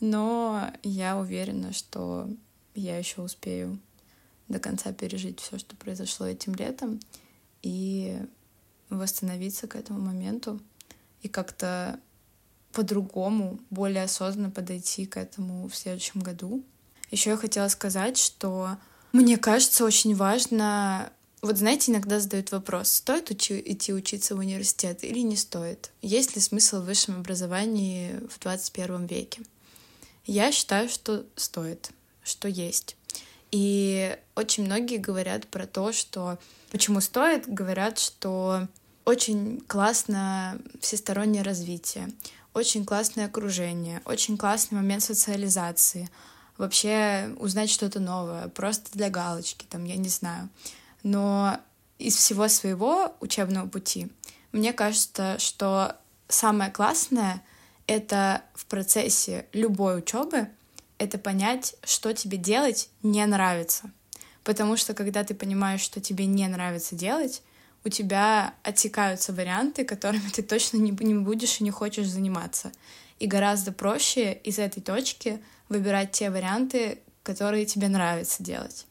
Но 0.00 0.70
я 0.82 1.16
уверена, 1.16 1.72
что 1.72 2.28
я 2.74 2.98
еще 2.98 3.22
успею 3.22 3.78
до 4.48 4.58
конца 4.58 4.92
пережить 4.92 5.40
все, 5.40 5.58
что 5.58 5.74
произошло 5.76 6.26
этим 6.26 6.54
летом, 6.54 7.00
и 7.62 8.18
восстановиться 8.90 9.66
к 9.66 9.74
этому 9.74 10.00
моменту 10.00 10.60
и 11.22 11.28
как-то 11.28 11.98
по-другому, 12.72 13.58
более 13.70 14.04
осознанно 14.04 14.50
подойти 14.50 15.06
к 15.06 15.16
этому 15.16 15.68
в 15.68 15.74
следующем 15.74 16.20
году. 16.20 16.62
Еще 17.10 17.30
я 17.30 17.36
хотела 17.36 17.68
сказать, 17.68 18.18
что 18.18 18.76
мне 19.12 19.38
кажется 19.38 19.84
очень 19.84 20.14
важно 20.14 21.10
вот 21.42 21.58
знаете, 21.58 21.92
иногда 21.92 22.18
задают 22.18 22.50
вопрос, 22.50 22.92
стоит 22.92 23.30
учи, 23.30 23.62
идти 23.64 23.92
учиться 23.92 24.34
в 24.34 24.40
университет 24.40 25.04
или 25.04 25.20
не 25.20 25.36
стоит? 25.36 25.92
Есть 26.02 26.34
ли 26.34 26.42
смысл 26.42 26.80
в 26.80 26.86
высшем 26.86 27.20
образовании 27.20 28.20
в 28.28 28.40
21 28.40 29.06
веке? 29.06 29.42
Я 30.26 30.50
считаю, 30.50 30.88
что 30.88 31.24
стоит, 31.36 31.90
что 32.24 32.48
есть. 32.48 32.96
И 33.52 34.18
очень 34.34 34.64
многие 34.64 34.98
говорят 34.98 35.46
про 35.46 35.66
то, 35.66 35.92
что 35.92 36.38
почему 36.70 37.00
стоит, 37.00 37.46
говорят, 37.46 37.98
что 38.00 38.66
очень 39.04 39.60
классно 39.68 40.58
всестороннее 40.80 41.42
развитие, 41.42 42.08
очень 42.54 42.84
классное 42.84 43.26
окружение, 43.26 44.02
очень 44.04 44.36
классный 44.36 44.76
момент 44.76 45.04
социализации, 45.04 46.10
вообще 46.58 47.32
узнать 47.38 47.70
что-то 47.70 48.00
новое, 48.00 48.48
просто 48.48 48.90
для 48.92 49.10
галочки, 49.10 49.64
там, 49.70 49.84
я 49.84 49.96
не 49.96 50.08
знаю. 50.08 50.48
Но 51.04 51.60
из 51.98 52.16
всего 52.16 52.48
своего 52.48 53.14
учебного 53.20 53.68
пути 53.68 54.08
мне 54.50 54.72
кажется, 54.72 55.38
что 55.38 55.96
самое 56.28 56.72
классное— 56.72 57.42
это 57.86 58.42
в 58.54 58.66
процессе 58.66 59.46
любой 59.52 59.98
учебы 59.98 60.48
это 60.98 61.18
понять, 61.18 61.76
что 61.84 62.14
тебе 62.14 62.38
делать 62.38 62.88
не 63.02 63.24
нравится. 63.26 63.90
Потому 64.44 64.76
что 64.76 64.94
когда 64.94 65.24
ты 65.24 65.34
понимаешь, 65.34 65.80
что 65.80 66.00
тебе 66.00 66.26
не 66.26 66.46
нравится 66.48 66.94
делать, 66.94 67.42
у 67.84 67.88
тебя 67.88 68.54
отсекаются 68.62 69.32
варианты, 69.32 69.84
которыми 69.84 70.28
ты 70.32 70.42
точно 70.42 70.78
не, 70.78 70.90
не 70.90 71.14
будешь 71.14 71.60
и 71.60 71.64
не 71.64 71.70
хочешь 71.70 72.08
заниматься. 72.08 72.72
И 73.18 73.26
гораздо 73.26 73.72
проще 73.72 74.32
из 74.32 74.58
этой 74.58 74.82
точки 74.82 75.42
выбирать 75.68 76.12
те 76.12 76.30
варианты, 76.30 77.00
которые 77.22 77.66
тебе 77.66 77.88
нравится 77.88 78.42
делать. 78.42 78.86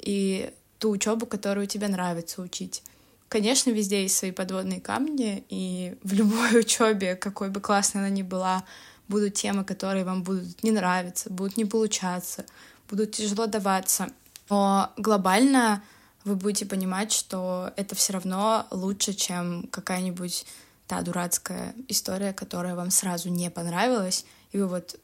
И 0.00 0.52
ту 0.78 0.90
учебу, 0.90 1.26
которую 1.26 1.66
тебе 1.66 1.88
нравится 1.88 2.42
учить. 2.42 2.82
Конечно, 3.28 3.70
везде 3.70 4.02
есть 4.02 4.16
свои 4.16 4.30
подводные 4.30 4.80
камни, 4.80 5.44
и 5.48 5.96
в 6.02 6.12
любой 6.12 6.60
учебе, 6.60 7.16
какой 7.16 7.50
бы 7.50 7.60
классной 7.60 8.02
она 8.02 8.10
ни 8.10 8.22
была, 8.22 8.64
будут 9.08 9.34
темы, 9.34 9.64
которые 9.64 10.04
вам 10.04 10.22
будут 10.22 10.62
не 10.62 10.70
нравиться, 10.70 11.30
будут 11.30 11.56
не 11.56 11.64
получаться, 11.64 12.44
будут 12.88 13.12
тяжело 13.12 13.46
даваться. 13.46 14.08
Но 14.48 14.92
глобально 14.96 15.82
вы 16.24 16.36
будете 16.36 16.66
понимать, 16.66 17.12
что 17.12 17.72
это 17.76 17.94
все 17.94 18.12
равно 18.12 18.66
лучше, 18.70 19.12
чем 19.12 19.68
какая-нибудь 19.70 20.46
та 20.86 21.02
дурацкая 21.02 21.74
история, 21.88 22.32
которая 22.32 22.74
вам 22.74 22.90
сразу 22.90 23.28
не 23.28 23.50
понравилась, 23.50 24.24
и 24.52 24.58
вы 24.58 24.66
вот 24.66 24.98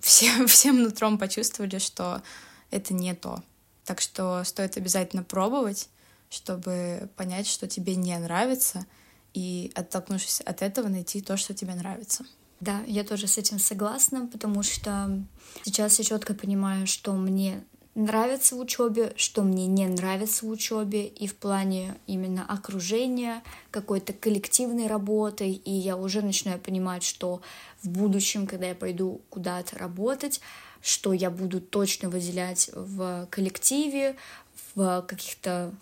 всем, 0.00 0.46
всем 0.48 0.82
нутром 0.82 1.18
почувствовали, 1.18 1.78
что 1.78 2.22
это 2.70 2.94
не 2.94 3.14
то. 3.14 3.42
Так 3.84 4.00
что 4.00 4.42
стоит 4.44 4.76
обязательно 4.76 5.22
пробовать, 5.22 5.88
чтобы 6.30 7.10
понять, 7.16 7.46
что 7.46 7.66
тебе 7.66 7.94
не 7.96 8.16
нравится, 8.18 8.86
и 9.34 9.70
оттолкнувшись 9.74 10.40
от 10.40 10.62
этого, 10.62 10.88
найти 10.88 11.20
то, 11.20 11.36
что 11.36 11.54
тебе 11.54 11.74
нравится. 11.74 12.24
Да, 12.60 12.80
я 12.86 13.04
тоже 13.04 13.26
с 13.26 13.36
этим 13.36 13.58
согласна, 13.58 14.26
потому 14.26 14.62
что 14.62 15.22
сейчас 15.62 15.98
я 15.98 16.04
четко 16.04 16.32
понимаю, 16.32 16.86
что 16.86 17.12
мне 17.12 17.62
нравится 17.94 18.54
в 18.54 18.60
учебе, 18.60 19.12
что 19.16 19.42
мне 19.42 19.66
не 19.66 19.86
нравится 19.86 20.46
в 20.46 20.50
учебе, 20.50 21.06
и 21.06 21.26
в 21.26 21.36
плане 21.36 21.96
именно 22.06 22.46
окружения, 22.46 23.42
какой-то 23.70 24.12
коллективной 24.12 24.86
работы, 24.86 25.50
и 25.50 25.70
я 25.70 25.96
уже 25.96 26.22
начинаю 26.22 26.60
понимать, 26.60 27.02
что 27.02 27.40
в 27.82 27.88
будущем, 27.88 28.46
когда 28.46 28.68
я 28.68 28.74
пойду 28.74 29.20
куда-то 29.28 29.78
работать, 29.78 30.40
что 30.82 31.12
я 31.12 31.30
буду 31.30 31.60
точно 31.60 32.08
выделять 32.08 32.70
в 32.74 33.26
коллективе, 33.30 34.16
в 34.74 35.04
каких-то 35.08 35.74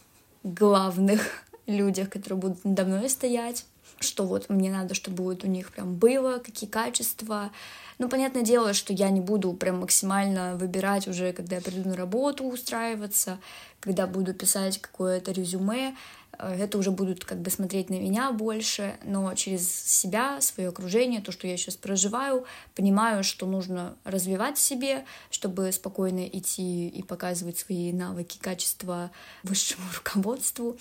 главных 0.45 1.45
людях, 1.67 2.11
которые 2.11 2.39
будут 2.39 2.65
надо 2.65 2.85
мной 2.85 3.09
стоять, 3.09 3.67
что 4.01 4.25
вот 4.25 4.49
мне 4.49 4.71
надо, 4.71 4.95
чтобы 4.95 5.25
вот 5.25 5.45
у 5.45 5.49
них 5.49 5.73
прям 5.73 5.95
было, 5.95 6.39
какие 6.39 6.69
качества, 6.69 7.51
ну, 7.99 8.09
понятное 8.09 8.43
дело, 8.43 8.73
что 8.73 8.93
я 8.93 9.11
не 9.11 9.21
буду 9.21 9.53
прям 9.53 9.81
максимально 9.81 10.57
выбирать 10.57 11.07
уже, 11.07 11.33
когда 11.33 11.57
я 11.57 11.63
приду 11.63 11.89
на 11.89 11.97
работу 11.97 12.45
устраиваться, 12.45 13.39
когда 13.81 14.07
буду 14.07 14.35
писать 14.35 14.81
какое-то 14.81 15.31
резюме, 15.31 15.95
это 16.39 16.79
уже 16.79 16.91
будут 16.91 17.25
как 17.25 17.41
бы 17.41 17.51
смотреть 17.51 17.91
на 17.91 17.95
меня 17.95 18.33
больше, 18.33 18.97
но 19.05 19.35
через 19.35 19.69
себя, 19.69 20.41
свое 20.41 20.69
окружение, 20.69 21.21
то, 21.21 21.33
что 21.33 21.47
я 21.47 21.57
сейчас 21.57 21.77
проживаю, 21.77 22.45
понимаю, 22.75 23.25
что 23.25 23.47
нужно 23.47 23.97
развивать 24.05 24.59
себе, 24.59 25.05
чтобы 25.31 25.71
спокойно 25.73 26.27
идти 26.27 26.89
и 26.89 27.03
показывать 27.03 27.59
свои 27.59 27.93
навыки, 27.93 28.39
качества 28.41 29.11
высшему 29.43 29.85
руководству, 29.97 30.79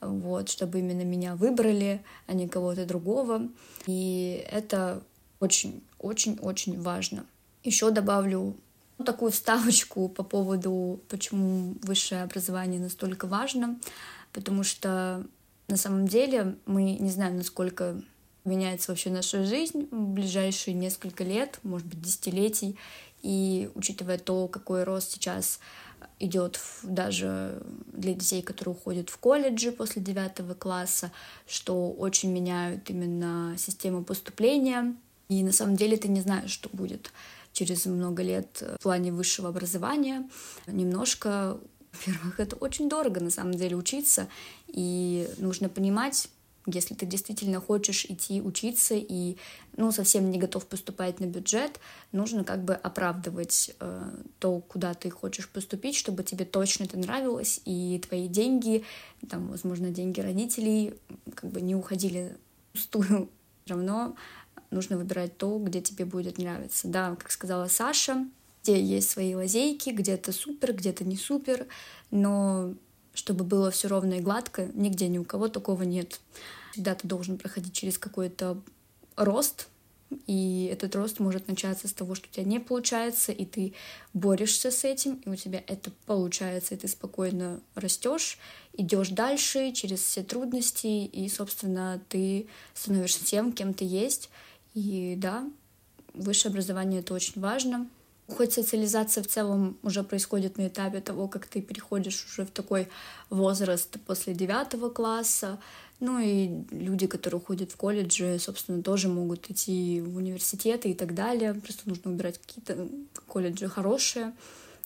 вот, 0.00 0.48
чтобы 0.48 0.78
именно 0.80 1.02
меня 1.02 1.34
выбрали, 1.34 2.02
а 2.26 2.32
не 2.32 2.48
кого-то 2.48 2.86
другого. 2.86 3.48
И 3.86 4.44
это 4.50 5.02
очень-очень-очень 5.40 6.80
важно. 6.80 7.26
Еще 7.62 7.90
добавлю 7.90 8.56
такую 9.04 9.32
вставочку 9.32 10.08
по 10.08 10.22
поводу, 10.22 11.00
почему 11.08 11.74
высшее 11.82 12.22
образование 12.22 12.80
настолько 12.80 13.26
важно, 13.26 13.78
потому 14.32 14.62
что 14.62 15.24
на 15.68 15.76
самом 15.76 16.06
деле 16.06 16.56
мы 16.66 16.96
не 16.98 17.10
знаем, 17.10 17.36
насколько 17.36 18.00
меняется 18.44 18.90
вообще 18.90 19.10
наша 19.10 19.44
жизнь 19.44 19.88
в 19.90 20.08
ближайшие 20.08 20.74
несколько 20.74 21.24
лет, 21.24 21.58
может 21.62 21.86
быть, 21.86 22.00
десятилетий, 22.00 22.76
и 23.22 23.70
учитывая 23.74 24.18
то, 24.18 24.48
какой 24.48 24.84
рост 24.84 25.12
сейчас 25.12 25.60
идет 26.18 26.58
даже 26.82 27.62
для 27.92 28.14
детей, 28.14 28.42
которые 28.42 28.74
уходят 28.74 29.10
в 29.10 29.18
колледжи 29.18 29.72
после 29.72 30.00
девятого 30.00 30.54
класса, 30.54 31.12
что 31.46 31.92
очень 31.92 32.32
меняют 32.32 32.88
именно 32.88 33.54
систему 33.58 34.02
поступления 34.04 34.94
и 35.30 35.44
на 35.44 35.52
самом 35.52 35.76
деле 35.76 35.96
ты 35.96 36.08
не 36.08 36.20
знаешь, 36.20 36.50
что 36.50 36.68
будет 36.72 37.12
через 37.52 37.86
много 37.86 38.22
лет 38.24 38.64
в 38.80 38.82
плане 38.82 39.12
высшего 39.12 39.50
образования. 39.50 40.28
Немножко, 40.66 41.58
во-первых, 41.92 42.40
это 42.40 42.56
очень 42.56 42.88
дорого 42.88 43.20
на 43.20 43.30
самом 43.30 43.54
деле 43.54 43.76
учиться, 43.76 44.28
и 44.68 45.28
нужно 45.38 45.68
понимать, 45.68 46.28
если 46.66 46.94
ты 46.94 47.06
действительно 47.06 47.60
хочешь 47.60 48.04
идти 48.04 48.42
учиться 48.42 48.94
и 48.94 49.36
ну, 49.76 49.92
совсем 49.92 50.30
не 50.30 50.38
готов 50.38 50.66
поступать 50.66 51.18
на 51.20 51.24
бюджет, 51.24 51.80
нужно 52.12 52.44
как 52.44 52.64
бы 52.64 52.74
оправдывать 52.74 53.74
э, 53.80 54.10
то, 54.38 54.60
куда 54.60 54.94
ты 54.94 55.10
хочешь 55.10 55.48
поступить, 55.48 55.96
чтобы 55.96 56.22
тебе 56.22 56.44
точно 56.44 56.84
это 56.84 56.98
нравилось, 56.98 57.60
и 57.64 58.00
твои 58.06 58.28
деньги, 58.28 58.84
там, 59.28 59.48
возможно, 59.48 59.90
деньги 59.90 60.20
родителей 60.20 60.94
как 61.34 61.50
бы 61.50 61.60
не 61.60 61.74
уходили 61.74 62.36
пустую. 62.72 63.30
Все 63.64 63.74
равно 63.74 64.16
нужно 64.70 64.96
выбирать 64.96 65.36
то, 65.36 65.58
где 65.58 65.80
тебе 65.80 66.04
будет 66.04 66.38
нравиться. 66.38 66.88
Да, 66.88 67.16
как 67.16 67.30
сказала 67.30 67.68
Саша, 67.68 68.26
где 68.62 68.80
есть 68.80 69.10
свои 69.10 69.34
лазейки, 69.34 69.90
где-то 69.90 70.32
супер, 70.32 70.72
где-то 70.72 71.04
не 71.04 71.16
супер, 71.16 71.66
но 72.10 72.74
чтобы 73.14 73.44
было 73.44 73.70
все 73.70 73.88
ровно 73.88 74.14
и 74.14 74.20
гладко, 74.20 74.70
нигде 74.74 75.08
ни 75.08 75.18
у 75.18 75.24
кого 75.24 75.48
такого 75.48 75.82
нет. 75.82 76.20
Всегда 76.72 76.94
ты 76.94 77.08
должен 77.08 77.38
проходить 77.38 77.72
через 77.72 77.98
какой-то 77.98 78.60
рост, 79.16 79.68
и 80.26 80.68
этот 80.72 80.96
рост 80.96 81.20
может 81.20 81.46
начаться 81.46 81.86
с 81.86 81.92
того, 81.92 82.14
что 82.14 82.28
у 82.28 82.32
тебя 82.32 82.44
не 82.44 82.58
получается, 82.58 83.30
и 83.30 83.44
ты 83.44 83.74
борешься 84.12 84.70
с 84.70 84.84
этим, 84.84 85.16
и 85.24 85.28
у 85.28 85.36
тебя 85.36 85.62
это 85.66 85.92
получается, 86.06 86.74
и 86.74 86.78
ты 86.78 86.88
спокойно 86.88 87.60
растешь, 87.74 88.38
идешь 88.72 89.10
дальше 89.10 89.72
через 89.72 90.00
все 90.00 90.22
трудности, 90.22 90.86
и, 90.86 91.28
собственно, 91.28 92.00
ты 92.08 92.48
становишься 92.74 93.24
тем, 93.24 93.52
кем 93.52 93.72
ты 93.72 93.84
есть. 93.84 94.30
И 94.74 95.14
да, 95.16 95.48
высшее 96.14 96.50
образование 96.50 97.00
это 97.00 97.14
очень 97.14 97.40
важно. 97.40 97.88
Хоть 98.36 98.52
социализация 98.52 99.22
в 99.22 99.26
целом 99.26 99.76
уже 99.82 100.02
происходит 100.02 100.56
на 100.56 100.68
этапе 100.68 101.00
того, 101.00 101.28
как 101.28 101.46
ты 101.46 101.60
переходишь 101.60 102.26
уже 102.26 102.46
в 102.46 102.50
такой 102.50 102.88
возраст 103.28 103.96
после 104.06 104.34
девятого 104.34 104.88
класса, 104.88 105.58
ну 106.00 106.18
и 106.18 106.64
люди, 106.70 107.06
которые 107.06 107.40
ходят 107.40 107.72
в 107.72 107.76
колледжи, 107.76 108.38
собственно, 108.38 108.82
тоже 108.82 109.08
могут 109.08 109.50
идти 109.50 110.00
в 110.00 110.16
университеты 110.16 110.90
и 110.90 110.94
так 110.94 111.14
далее. 111.14 111.54
Просто 111.54 111.88
нужно 111.88 112.10
выбирать 112.10 112.38
какие-то 112.38 112.88
колледжи 113.26 113.68
хорошие, 113.68 114.32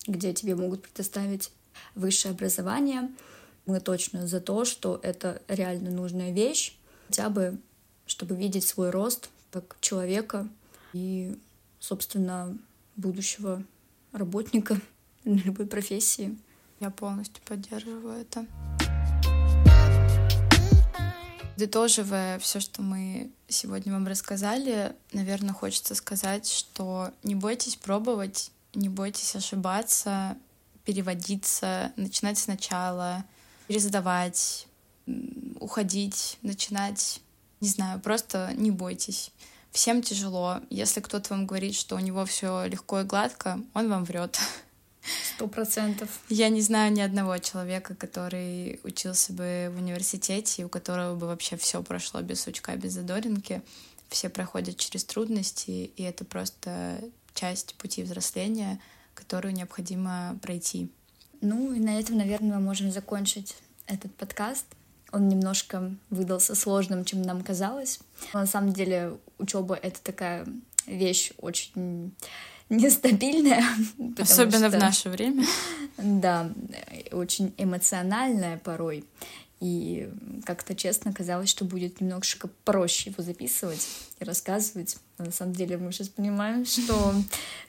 где 0.07 0.33
тебе 0.33 0.57
могут 0.57 0.83
предоставить 0.83 1.53
высшее 1.95 2.33
образование. 2.33 3.11
Мы 3.67 3.81
точно 3.81 4.27
за 4.27 4.41
то, 4.41 4.65
что 4.65 4.99
это 5.03 5.41
реально 5.47 5.91
нужная 5.91 6.33
вещь, 6.33 6.77
хотя 7.07 7.29
бы 7.29 7.59
чтобы 8.07 8.37
видеть 8.37 8.67
свой 8.67 8.91
рост 8.91 9.31
как 9.51 9.77
человека 9.81 10.49
и, 10.93 11.37
собственно, 11.79 12.59
будущего 12.97 13.65
работника 14.13 14.81
любой 15.25 15.67
профессии. 15.67 16.39
Я 16.81 16.91
полностью 16.91 17.43
поддерживаю 17.45 18.21
это. 18.21 18.47
Подытоживая 21.55 22.39
все, 22.41 22.59
что 22.59 22.83
мы 22.83 23.31
сегодня 23.47 23.93
вам 23.93 24.07
рассказали, 24.07 24.97
наверное, 25.13 25.55
хочется 25.55 25.95
сказать, 25.95 26.49
что 26.49 27.13
не 27.23 27.37
бойтесь 27.37 27.77
пробовать, 27.77 28.51
не 28.75 28.89
бойтесь 28.89 29.37
ошибаться, 29.37 30.37
переводиться, 30.85 31.93
начинать 31.97 32.39
сначала, 32.39 33.25
пересдавать, 33.69 34.67
уходить, 35.61 36.39
начинать 36.43 37.21
не 37.65 37.71
знаю, 37.71 37.99
просто 37.99 38.53
не 38.57 38.71
бойтесь. 38.71 39.31
Всем 39.75 40.03
тяжело. 40.03 40.61
Если 40.71 41.01
кто-то 41.01 41.35
вам 41.35 41.47
говорит, 41.47 41.75
что 41.75 41.97
у 41.97 41.99
него 41.99 42.25
все 42.27 42.65
легко 42.67 43.01
и 43.01 43.05
гладко, 43.05 43.61
он 43.75 43.91
вам 43.91 44.05
врет. 44.05 44.39
Сто 45.35 45.49
процентов. 45.49 46.09
Я 46.29 46.49
не 46.49 46.61
знаю 46.61 46.93
ни 46.93 47.01
одного 47.01 47.37
человека, 47.39 47.97
который 47.97 48.79
учился 48.85 49.33
бы 49.33 49.73
в 49.75 49.79
университете, 49.79 50.63
и 50.63 50.65
у 50.65 50.69
которого 50.69 51.17
бы 51.17 51.27
вообще 51.27 51.57
все 51.57 51.83
прошло 51.83 52.23
без 52.23 52.43
сучка, 52.43 52.77
без 52.77 52.93
задоринки. 52.93 53.63
Все 54.11 54.29
проходят 54.29 54.77
через 54.77 55.05
трудности, 55.05 55.91
и 55.97 56.03
это 56.05 56.25
просто 56.25 57.01
часть 57.35 57.75
пути 57.75 58.05
взросления, 58.05 58.81
которую 59.13 59.55
необходимо 59.55 60.39
пройти. 60.41 60.89
Ну 61.41 61.73
и 61.73 61.81
на 61.81 61.99
этом, 61.99 62.17
наверное, 62.17 62.59
мы 62.59 62.61
можем 62.61 62.93
закончить 62.93 63.57
этот 63.87 64.15
подкаст. 64.15 64.67
Он 65.15 65.29
немножко 65.29 65.95
выдался 66.11 66.55
сложным, 66.55 67.05
чем 67.05 67.23
нам 67.23 67.43
казалось. 67.43 68.01
Но 68.33 68.41
на 68.41 68.47
самом 68.47 68.73
деле 68.73 69.17
учеба 69.39 69.77
это 69.77 70.01
такая 70.03 70.45
вещь 70.87 71.33
очень 71.39 72.13
нестабильная. 72.69 73.65
Особенно 74.19 74.69
что, 74.69 74.77
в 74.79 74.81
наше 74.81 75.09
время. 75.11 75.47
Да, 75.97 76.51
очень 77.13 77.55
эмоциональная 77.57 78.59
порой. 78.59 79.05
И 79.61 80.11
как-то 80.45 80.75
честно 80.75 81.13
казалось, 81.13 81.49
что 81.49 81.65
будет 81.65 82.01
немножко 82.01 82.49
проще 82.65 83.11
его 83.11 83.23
записывать 83.23 83.87
и 84.19 84.25
рассказывать. 84.25 84.97
Но 85.19 85.27
на 85.27 85.31
самом 85.31 85.55
деле 85.55 85.79
мы 85.79 85.93
сейчас 85.93 86.09
понимаем, 86.09 86.67
что 86.67 87.15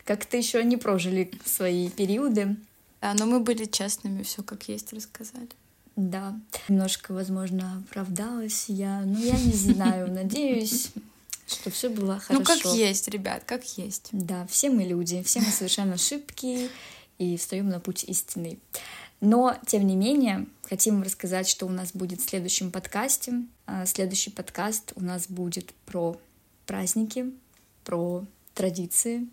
как-то 0.03 0.35
еще 0.37 0.63
не 0.63 0.77
прожили 0.77 1.31
свои 1.45 1.89
периоды. 1.89 2.55
Да, 3.01 3.13
но 3.13 3.27
мы 3.27 3.39
были 3.39 3.65
честными, 3.65 4.23
все 4.23 4.41
как 4.41 4.67
есть 4.67 4.91
рассказали. 4.91 5.49
Да, 5.95 6.37
немножко, 6.67 7.13
возможно, 7.13 7.83
оправдалась 7.87 8.65
я, 8.67 9.01
но 9.01 9.17
я 9.19 9.39
не 9.39 9.53
знаю, 9.53 10.11
надеюсь, 10.11 10.91
что 11.47 11.69
все 11.69 11.89
было 11.89 12.19
хорошо. 12.19 12.39
Ну, 12.39 12.45
как 12.45 12.73
есть, 12.75 13.07
ребят, 13.07 13.43
как 13.45 13.63
есть. 13.77 14.09
Да, 14.11 14.45
все 14.47 14.69
мы 14.69 14.83
люди, 14.83 15.23
все 15.23 15.39
мы 15.39 15.47
совершаем 15.47 15.93
ошибки 15.93 16.69
и 17.17 17.37
встаем 17.37 17.69
на 17.69 17.79
путь 17.79 18.03
истины. 18.03 18.59
Но, 19.21 19.57
тем 19.65 19.87
не 19.87 19.95
менее, 19.95 20.47
хотим 20.63 21.01
рассказать, 21.01 21.47
что 21.47 21.65
у 21.65 21.69
нас 21.69 21.91
будет 21.93 22.19
в 22.19 22.29
следующем 22.29 22.71
подкасте. 22.71 23.45
А, 23.65 23.85
следующий 23.85 24.29
подкаст 24.29 24.91
у 24.95 25.01
нас 25.01 25.27
будет 25.29 25.73
про 25.85 26.19
праздники, 26.65 27.31
про 27.85 28.25
традиции. 28.53 29.27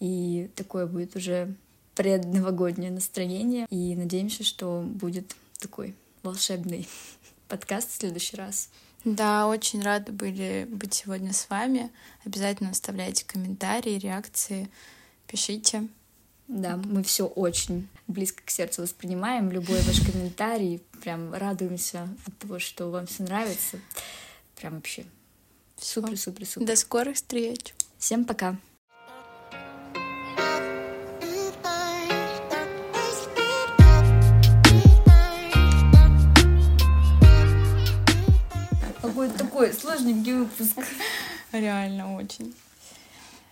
И 0.00 0.50
такое 0.54 0.86
будет 0.86 1.16
уже 1.16 1.54
предновогоднее 1.94 2.90
настроение. 2.90 3.66
И 3.70 3.96
надеемся, 3.96 4.44
что 4.44 4.82
будет 4.86 5.34
такой 5.58 5.94
волшебный 6.22 6.88
подкаст 7.48 7.90
в 7.90 7.96
следующий 7.96 8.36
раз. 8.36 8.68
Да, 9.04 9.46
очень 9.46 9.82
рады 9.82 10.10
были 10.10 10.66
быть 10.68 10.94
сегодня 10.94 11.32
с 11.32 11.48
вами. 11.48 11.92
Обязательно 12.24 12.70
оставляйте 12.70 13.24
комментарии, 13.24 13.98
реакции, 13.98 14.68
пишите. 15.28 15.86
Да, 16.48 16.76
мы 16.76 17.02
все 17.02 17.26
очень 17.26 17.88
близко 18.06 18.42
к 18.44 18.50
сердцу 18.50 18.82
воспринимаем. 18.82 19.50
Любой 19.50 19.80
ваш 19.82 20.00
комментарий, 20.00 20.82
прям 21.02 21.34
радуемся 21.34 22.08
от 22.26 22.38
того, 22.38 22.58
что 22.58 22.90
вам 22.90 23.06
все 23.06 23.22
нравится. 23.22 23.78
Прям 24.56 24.74
вообще 24.74 25.04
супер, 25.76 26.16
супер, 26.16 26.46
супер. 26.46 26.66
До 26.66 26.76
скорых 26.76 27.16
встреч. 27.16 27.74
Всем 27.98 28.24
пока. 28.24 28.56
Какой-то 39.26 39.44
такой 39.44 39.72
сложненький 39.72 40.34
выпуск. 40.34 40.78
Реально 41.52 42.16
очень. 42.16 42.54